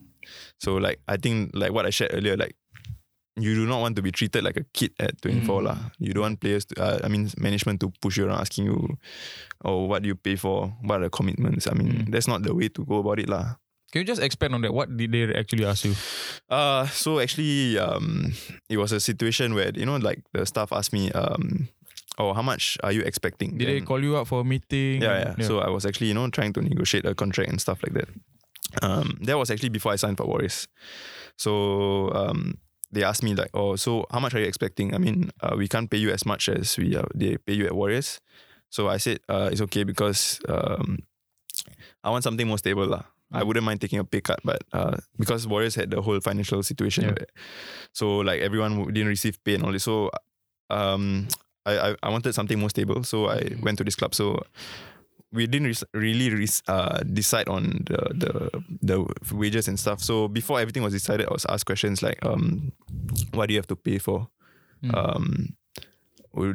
[0.59, 2.57] So like I think like what I shared earlier, like
[3.39, 5.65] you do not want to be treated like a kid at 24 Mm.
[5.71, 5.79] lah.
[6.03, 8.99] You don't want players to, uh, I mean management to push you around asking you,
[9.63, 10.75] oh what do you pay for?
[10.83, 11.71] What are the commitments?
[11.71, 12.11] I mean Mm.
[12.11, 13.55] that's not the way to go about it lah.
[13.93, 14.73] Can you just expand on that?
[14.75, 15.95] What did they actually ask you?
[16.51, 18.33] Uh, so actually, um,
[18.69, 21.69] it was a situation where you know, like the staff asked me, um,
[22.19, 23.57] oh, how much are you expecting?
[23.57, 25.01] Did they call you up for a meeting?
[25.03, 27.81] Yeah, yeah, So I was actually, you know, trying to negotiate a contract and stuff
[27.83, 28.09] like that.
[28.83, 30.69] Um, that was actually before I signed for Warriors.
[31.37, 32.59] So um,
[32.93, 34.95] they asked me like, oh, so how much are you expecting?
[34.95, 37.65] I mean, uh, we can't pay you as much as we uh, they pay you
[37.67, 38.21] at Warriors.
[38.69, 40.99] So I said uh, it's okay because um,
[42.05, 43.05] I want something more stable lah.
[43.33, 46.63] I wouldn't mind taking a pay cut, but uh, because Warriors had the whole financial
[46.63, 47.25] situation, Yeah.
[47.93, 49.85] so like everyone didn't receive pay and all this.
[49.85, 50.11] So
[50.71, 51.29] um,
[51.67, 54.15] I, I I wanted something more stable, so I went to this club.
[54.15, 54.43] So
[55.31, 58.33] we didn't re- really re- uh, decide on the, the
[58.81, 60.01] the wages and stuff.
[60.03, 62.73] So before everything was decided, I was asked questions like, um,
[63.35, 64.29] what do you have to pay for?
[64.83, 64.95] Mm.
[64.97, 65.57] Um,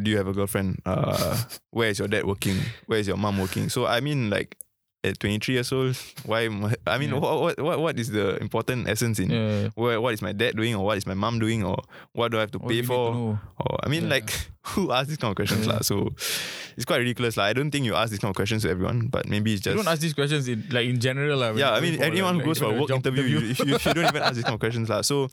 [0.01, 0.81] do you have a girlfriend?
[0.85, 1.37] Uh,
[1.69, 2.57] where is your dad working?
[2.87, 3.69] Where is your mom working?
[3.69, 4.57] So I mean, like
[5.03, 5.95] at 23 years old,
[6.25, 6.45] why?
[6.87, 7.19] I mean, Yeah.
[7.19, 9.69] what, what what what is the important essence in Yeah.
[9.75, 11.77] where, what is my dad doing or what is my mom doing or
[12.13, 13.37] what do I have to What pay for?
[13.59, 14.31] Or I mean, like,
[14.71, 15.73] who asks these kind of questions, Yeah.
[15.73, 15.79] lah?
[15.83, 16.15] So
[16.77, 17.45] it's quite ridiculous, lah.
[17.45, 19.75] I don't think you ask these kind of questions to everyone, but maybe it's just
[19.75, 21.39] You don't ask these questions in like in general.
[21.39, 23.93] lah, yeah, I mean, anyone who goes for a work job interview, you, you, you
[23.93, 25.01] don't even ask these kind of questions, lah.
[25.03, 25.27] So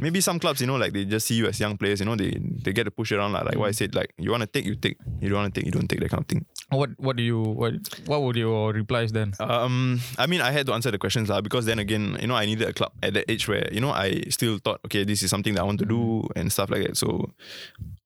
[0.00, 2.16] maybe some clubs, you know, like they just see you as young players, you know,
[2.16, 3.42] they they get to push around, lah.
[3.48, 3.80] Like what I Mm.
[3.80, 4.96] said, like you want to take, you take.
[5.20, 6.44] You don't want to take, you don't take that kind of thing.
[6.68, 7.72] what what do you what
[8.04, 9.32] what would your replies then?
[9.40, 12.36] Um, I mean, I had to answer the questions lah because then again, you know,
[12.36, 15.24] I needed a club at that age where you know I still thought, okay, this
[15.24, 17.00] is something that I want to do and stuff like that.
[17.00, 17.32] So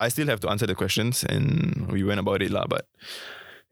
[0.02, 2.66] I still have to answer the questions, and we went about it lah.
[2.66, 2.86] But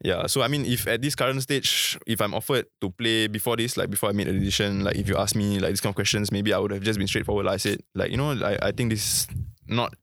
[0.03, 3.57] yeah, so I mean, if at this current stage, if I'm offered to play before
[3.57, 5.91] this, like before I made a decision, like if you ask me like these kind
[5.91, 7.45] of questions, maybe I would have just been straightforward.
[7.45, 9.27] Like I said, like you know, I, I think this is
[9.67, 9.93] not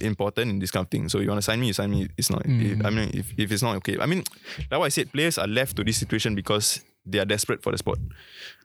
[0.00, 1.08] important in this kind of thing.
[1.08, 2.08] So you want to sign me, you sign me.
[2.16, 2.44] It's not.
[2.44, 2.84] Mm.
[2.84, 4.24] I mean, if, if it's not okay, I mean,
[4.70, 7.72] like what I said, players are left to this situation because they are desperate for
[7.72, 7.98] the sport.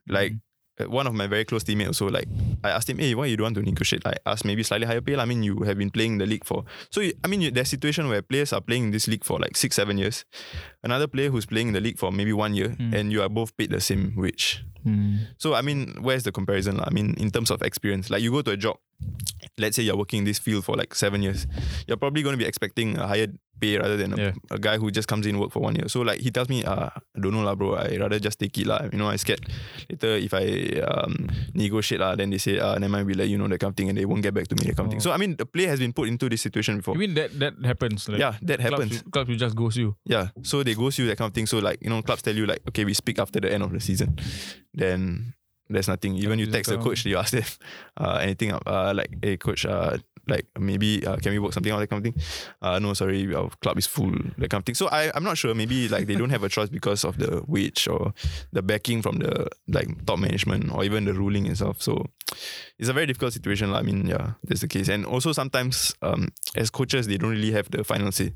[0.07, 0.35] Like uh,
[0.87, 2.27] one of my very close teammates also, like
[2.63, 4.01] I asked him, hey, why you don't want to negotiate?
[4.05, 5.15] I asked maybe slightly higher pay.
[5.15, 7.69] I mean, you have been playing the league for so you, I mean, you, there's
[7.69, 10.25] situation where players are playing in this league for like six, seven years.
[10.83, 12.93] Another player who's playing in the league for maybe one year, Mm.
[12.93, 14.65] and you are both paid the same wage.
[14.85, 15.27] Mm.
[15.37, 16.77] So I mean, where's the comparison?
[16.77, 16.85] lah?
[16.87, 18.77] I mean, in terms of experience, like you go to a job,
[19.57, 21.45] let's say you're working in this field for like seven years,
[21.87, 23.27] you're probably going to be expecting a higher
[23.61, 24.31] pay rather than a, Yeah.
[24.49, 25.87] a guy who just comes in work for one year.
[25.87, 27.75] So like he tells me, uh, I don't know lah, bro.
[27.75, 28.89] I rather just take it lah.
[28.91, 29.45] You know, I scared
[29.89, 33.37] later if I um, negotiate lah, then they say, uh, never mind, we let you
[33.37, 34.91] know that kind of thing, and they won't get back to me that kind of
[34.91, 35.01] thing.
[35.05, 35.05] Oh.
[35.05, 36.95] So I mean, the player has been put into this situation before.
[36.95, 38.09] You mean that that happens?
[38.09, 39.03] Like, yeah, that clubs, happens.
[39.13, 39.95] Clubs will just ghost you.
[40.09, 40.33] Yeah.
[40.41, 41.45] So they ghost you that kind of thing.
[41.45, 43.69] So like you know, clubs tell you like, okay, we speak after the end of
[43.71, 44.17] the season.
[44.73, 45.33] Then
[45.73, 46.15] there's nothing.
[46.15, 47.43] Even you text the coach, you ask them
[47.97, 48.53] uh, anything.
[48.53, 49.97] Uh, like, hey coach, uh,
[50.27, 52.23] like maybe uh, can we work something out that kind of thing?
[52.61, 54.11] Uh, no, sorry, our club is full.
[54.37, 54.75] That kind of thing.
[54.75, 55.53] So I I'm not sure.
[55.53, 58.13] Maybe like they don't have a choice because of the wage or
[58.51, 61.81] the backing from the like top management or even the ruling itself.
[61.81, 62.05] So
[62.79, 63.73] it's a very difficult situation.
[63.73, 64.87] I mean, yeah, that's the case.
[64.89, 68.33] And also sometimes um, as coaches, they don't really have the final say.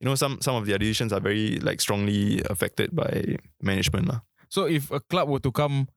[0.00, 4.10] You know, some some of their decisions are very like strongly affected by management.
[4.48, 5.88] So if a club were to come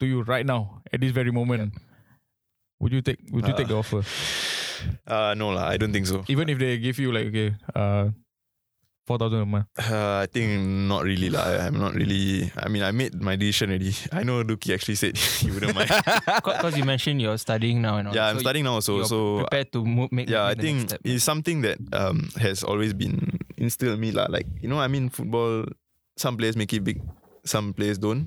[0.00, 1.74] to you right now at this very moment,
[2.80, 4.02] would you take would you take the offer?
[5.04, 6.24] Uh, no, lah, I don't think so.
[6.32, 8.08] Even if they give you like okay, uh,
[9.04, 9.68] four thousand a month?
[9.76, 10.56] Uh, I think
[10.88, 11.44] not really lah.
[11.68, 12.48] I'm not really.
[12.56, 13.92] I mean, I made my decision already.
[14.08, 15.92] I know Duki actually said he wouldn't mind.
[16.40, 18.16] Because you mentioned you're studying now and all.
[18.16, 19.04] yeah, I'm So studying now also.
[19.04, 20.32] you're So prepared to move, make.
[20.32, 21.00] yeah, I make the next think step.
[21.04, 24.32] it's something that um has always been instilled in me lah.
[24.32, 25.68] Like you know, I mean, football.
[26.16, 27.04] Some players make it big,
[27.44, 28.26] some players don't.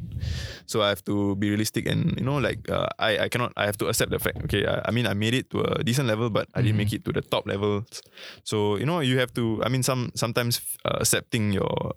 [0.66, 3.54] So I have to be realistic and you know, like uh, I I cannot.
[3.58, 4.42] I have to accept the fact.
[4.46, 6.84] Okay, I, I mean, I made it to a decent level, but I didn't Mhm.
[6.88, 8.02] make it to the top levels.
[8.44, 9.62] So you know, you have to.
[9.64, 11.94] I mean, some sometimes uh, accepting your.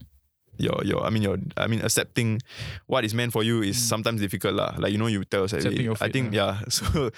[0.56, 2.40] Your, your, I mean, your, I mean, accepting
[2.88, 4.72] what is meant for you is sometimes difficult, lah.
[4.80, 6.64] Like you know, you tell yourself, Accepting "Eh, your I fate, think, yeah.
[6.72, 7.12] So,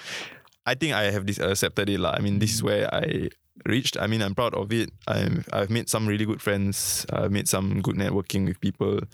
[0.67, 2.11] I think I have this accepted it, lah.
[2.11, 3.31] I mean, this is where I
[3.63, 3.95] reached.
[3.95, 4.91] I mean, I'm proud of it.
[5.07, 7.07] I'm, I've made some really good friends.
[7.15, 9.07] I've made some good networking with people.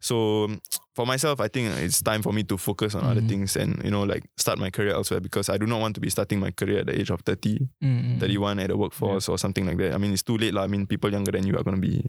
[0.00, 0.48] So
[0.96, 3.28] for myself, I think it's time for me to focus on other Mhm.
[3.28, 6.00] things and you know like start my career elsewhere because I do not want to
[6.00, 8.20] be starting my career at the age of 30, Mm, mm, mm.
[8.20, 9.94] 31 at the workforce or something like that.
[9.94, 10.64] I mean, it's too late lah.
[10.64, 12.04] I mean, people younger than you are going to be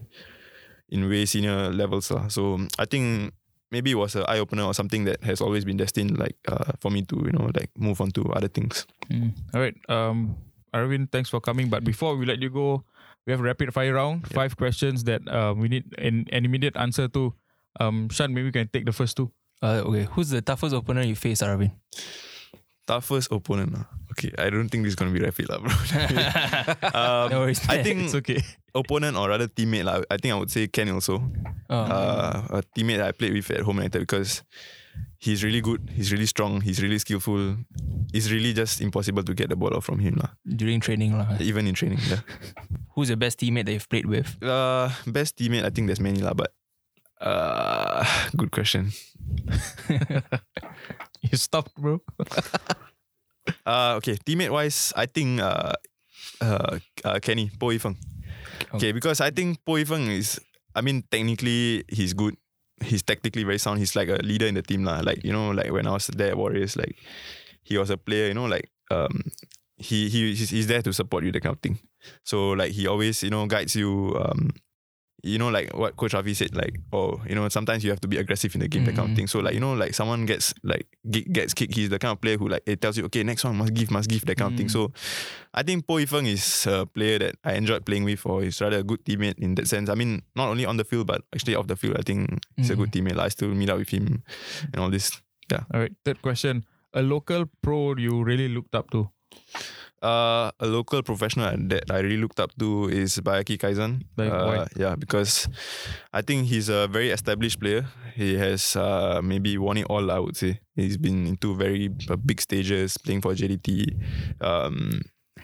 [0.89, 2.27] in way senior levels lah.
[2.27, 3.33] So I think
[3.71, 6.75] maybe it was an eye opener or something that has always been destined like uh,
[6.83, 8.85] for me to you know like move on to other things.
[9.11, 9.31] Mm.
[9.53, 9.75] All right.
[9.87, 10.35] Um,
[10.73, 11.69] Aaravin, thanks for coming.
[11.69, 12.83] But before we let you go,
[13.27, 14.27] we have a rapid fire round.
[14.31, 17.33] Five questions that uh, we need an, an immediate answer to.
[17.79, 19.31] Um, Sean, maybe we can take the first two.
[19.61, 21.71] Uh, okay, who's the toughest opponent you face, Aaravin?
[22.87, 23.73] Toughest opponent.
[23.77, 23.85] lah.
[24.11, 25.71] Okay, I don't think this is going to be rapid lah, bro.
[26.97, 27.61] um, No worries.
[27.69, 28.41] I think It's okay.
[28.75, 30.01] opponent or rather teammate lah.
[30.09, 31.21] I think I would say Ken also.
[31.69, 31.75] Oh.
[31.87, 34.43] uh, a teammate that I played with at Home United because
[35.19, 37.55] he's really good, he's really strong, he's really skillful.
[38.11, 40.35] It's really just impossible to get the ball off from him lah.
[40.43, 41.37] during training, lah.
[41.39, 41.99] Even in training.
[42.09, 42.19] Yeah.
[42.97, 44.35] Who's the best teammate that you've played with?
[44.43, 46.51] Uh, best teammate, I think there's many lah, but
[47.21, 48.05] uh,
[48.37, 48.91] good question.
[51.21, 52.01] You stopped, bro.
[53.65, 55.73] Uh, okay, teammate wise, I think uh,
[56.41, 57.97] uh, uh Kenny Poh Yi Feng.
[58.75, 60.39] Okay, because I think Poh Yi Feng is,
[60.75, 62.37] I mean, technically he's good.
[62.85, 63.79] He's tactically very sound.
[63.79, 65.01] He's like a leader in the team lah.
[65.01, 66.95] Like you know, like when I was there at Warriors, like
[67.63, 68.27] he was a player.
[68.27, 69.25] You know, like um,
[69.75, 71.79] he he he's, he's there to support you, that kind of thing.
[72.23, 74.15] So like he always you know guides you.
[74.21, 74.53] Um,
[75.23, 78.07] you know, like what Coach Rafi said, like, oh, you know, sometimes you have to
[78.07, 79.15] be aggressive in the game, that kind of Mhm.
[79.15, 79.27] thing.
[79.27, 82.21] So, like, you know, like someone gets like ge- gets kicked, he's the kind of
[82.21, 84.51] player who like it tells you, okay, next one must give, must give, that kind
[84.53, 84.67] of thing.
[84.67, 84.71] Mm.
[84.71, 84.91] So,
[85.53, 88.59] I think Poh Yi Feng is a player that I enjoyed playing with, or he's
[88.61, 89.89] rather a good teammate in that sense.
[89.89, 92.69] I mean, not only on the field, but actually off the field, I think he's
[92.69, 93.15] a good teammate.
[93.15, 94.23] Like, I still meet up with him
[94.73, 95.21] and all this.
[95.51, 95.63] Yeah.
[95.73, 95.91] All right.
[96.05, 96.65] Third question.
[96.93, 99.09] A local pro you really looked up to.
[100.01, 104.01] Uh, a local professional that I really looked up to is Baihakki Khaizan.
[104.17, 104.65] Like, uh.
[104.75, 105.47] Yeah, because
[106.11, 107.85] I think he's a very established player.
[108.15, 110.59] He has uh, maybe won it all, I would say.
[110.75, 114.41] He's been into very uh, big stages, playing for JDT.
[114.41, 115.01] Um,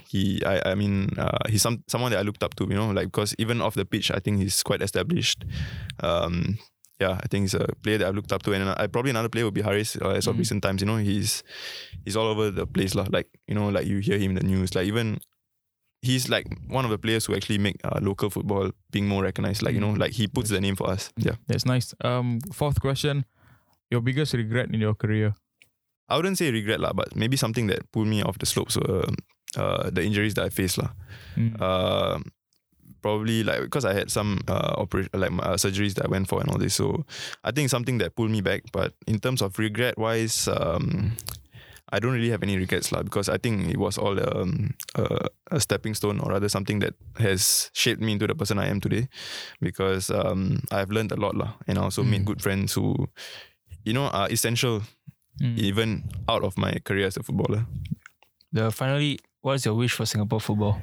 [0.08, 2.89] he, I, I mean, uh, he's some someone that I looked up to, you know,
[2.89, 5.45] like because even off the pitch, I think he's quite established.
[5.99, 6.58] Um,
[7.00, 9.30] yeah, I think he's a player that I've looked up to, and I probably another
[9.30, 9.95] player would be Hariss.
[10.02, 10.39] Uh, as of Mhm.
[10.39, 11.43] recent times, you know, he's
[12.06, 13.06] he's all over the place, lah.
[13.10, 15.20] Like you know, like you hear him in the news, like even
[16.02, 19.62] he's like one of the players who actually make uh, local football being more recognized.
[19.62, 21.10] Like you know, like he puts the name for us.
[21.18, 21.93] Yeah, That's nice.
[22.04, 23.26] Um, fourth question.
[23.89, 25.36] Your biggest regret in your career.
[26.10, 29.06] I wouldn't say regret lah, but maybe something that pulled me off the slopes were
[29.56, 30.91] uh, the injuries that I faced lah.
[31.36, 31.56] Mm.
[31.60, 32.20] Uh,
[33.02, 36.39] probably like because I had some uh, operation like uh, surgeries that I went for
[36.41, 36.76] and all this.
[36.76, 37.06] So
[37.43, 38.64] I think something that pulled me back.
[38.72, 41.14] But in terms of regret wise, um,
[41.89, 45.32] I don't really have any regrets lah because I think it was all um, uh,
[45.52, 48.82] a stepping stone or rather something that has shaped me into the person I am
[48.82, 49.08] today.
[49.62, 52.26] Because um, I've learned a lot lah, and I also made Mm.
[52.36, 53.08] good friends who,
[53.86, 54.84] you know, are essential
[55.38, 55.54] Mm.
[55.62, 55.89] even
[56.26, 57.70] out of my career as a footballer.
[58.52, 60.82] The finally, what's your wish for Singapore football?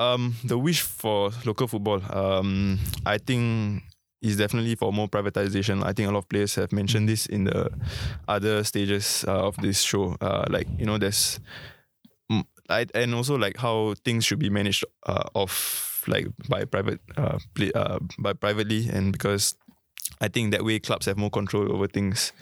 [0.00, 3.82] Um, the wish for local football, um, I think
[4.22, 5.84] is definitely for more privatization.
[5.84, 7.70] I think a lot of players have mentioned this in the
[8.26, 10.16] other stages uh, of this show.
[10.22, 11.38] Uh, like you know, there's,
[12.70, 17.38] I, and also like how things should be managed uh, off like by private uh,
[17.54, 19.54] play, uh by privately and because
[20.18, 22.32] I think that way clubs have more control over things,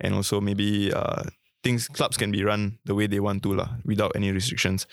[0.00, 1.22] and also maybe uh
[1.64, 4.86] things clubs can be run the way they want to lah without any restrictions.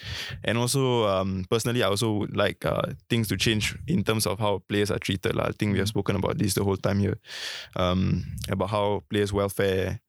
[0.43, 4.39] And also, um, personally, I also would like uh, things to change in terms of
[4.39, 5.36] how players are treated.
[5.36, 5.51] lah.
[5.51, 7.19] I think we have spoken about this the whole time here,
[7.76, 9.99] um, about how players' welfare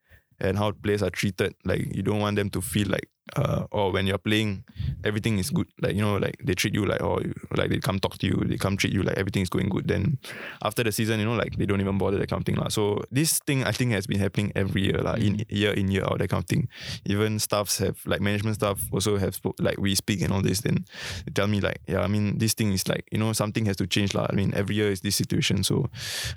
[0.41, 1.53] and how players are treated.
[1.67, 4.65] Like you don't want them to feel like uh, or when you're playing,
[5.05, 5.67] everything is good.
[5.81, 7.23] Like you know, like they treat you like or
[7.57, 9.89] like they come talk to you, they come treat you like everything is going good.
[9.89, 10.19] Then
[10.63, 12.69] after the season, you know, like they don't even bother that kind of thing lah.
[12.69, 16.05] So this thing I think has been happening every year lah, in year in year
[16.05, 16.69] out that kind of thing.
[17.07, 20.61] Even staffs have like management staff also have spoke, like we speak and all this.
[20.61, 20.85] Then
[21.25, 23.77] they tell me like yeah, I mean this thing is like you know something has
[23.77, 24.27] to change lah.
[24.29, 25.65] I mean every year is this situation.
[25.65, 25.91] So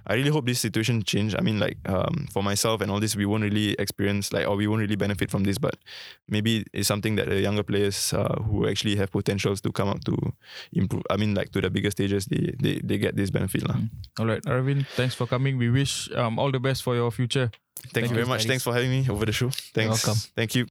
[0.08, 1.36] I really hope this situation change.
[1.36, 4.56] I mean like um for myself and all this, we won't really experience like or
[4.56, 5.76] we won't really benefit from this, but
[6.30, 10.04] maybe it's something that the younger players uh, who actually have potentials to come up
[10.06, 10.16] to
[10.74, 11.04] improve.
[11.10, 13.80] I mean, like to the bigger stages, they they, they get this benefit lah.
[14.20, 15.58] All right, Aaravin, thanks for coming.
[15.58, 17.52] We wish um, all the best for your future.
[17.76, 18.46] Thank, Thank you very much.
[18.46, 18.46] Alex.
[18.46, 19.50] Thanks for having me over the show.
[19.74, 20.06] Thanks.
[20.06, 20.20] welcome.
[20.36, 20.66] Thank you.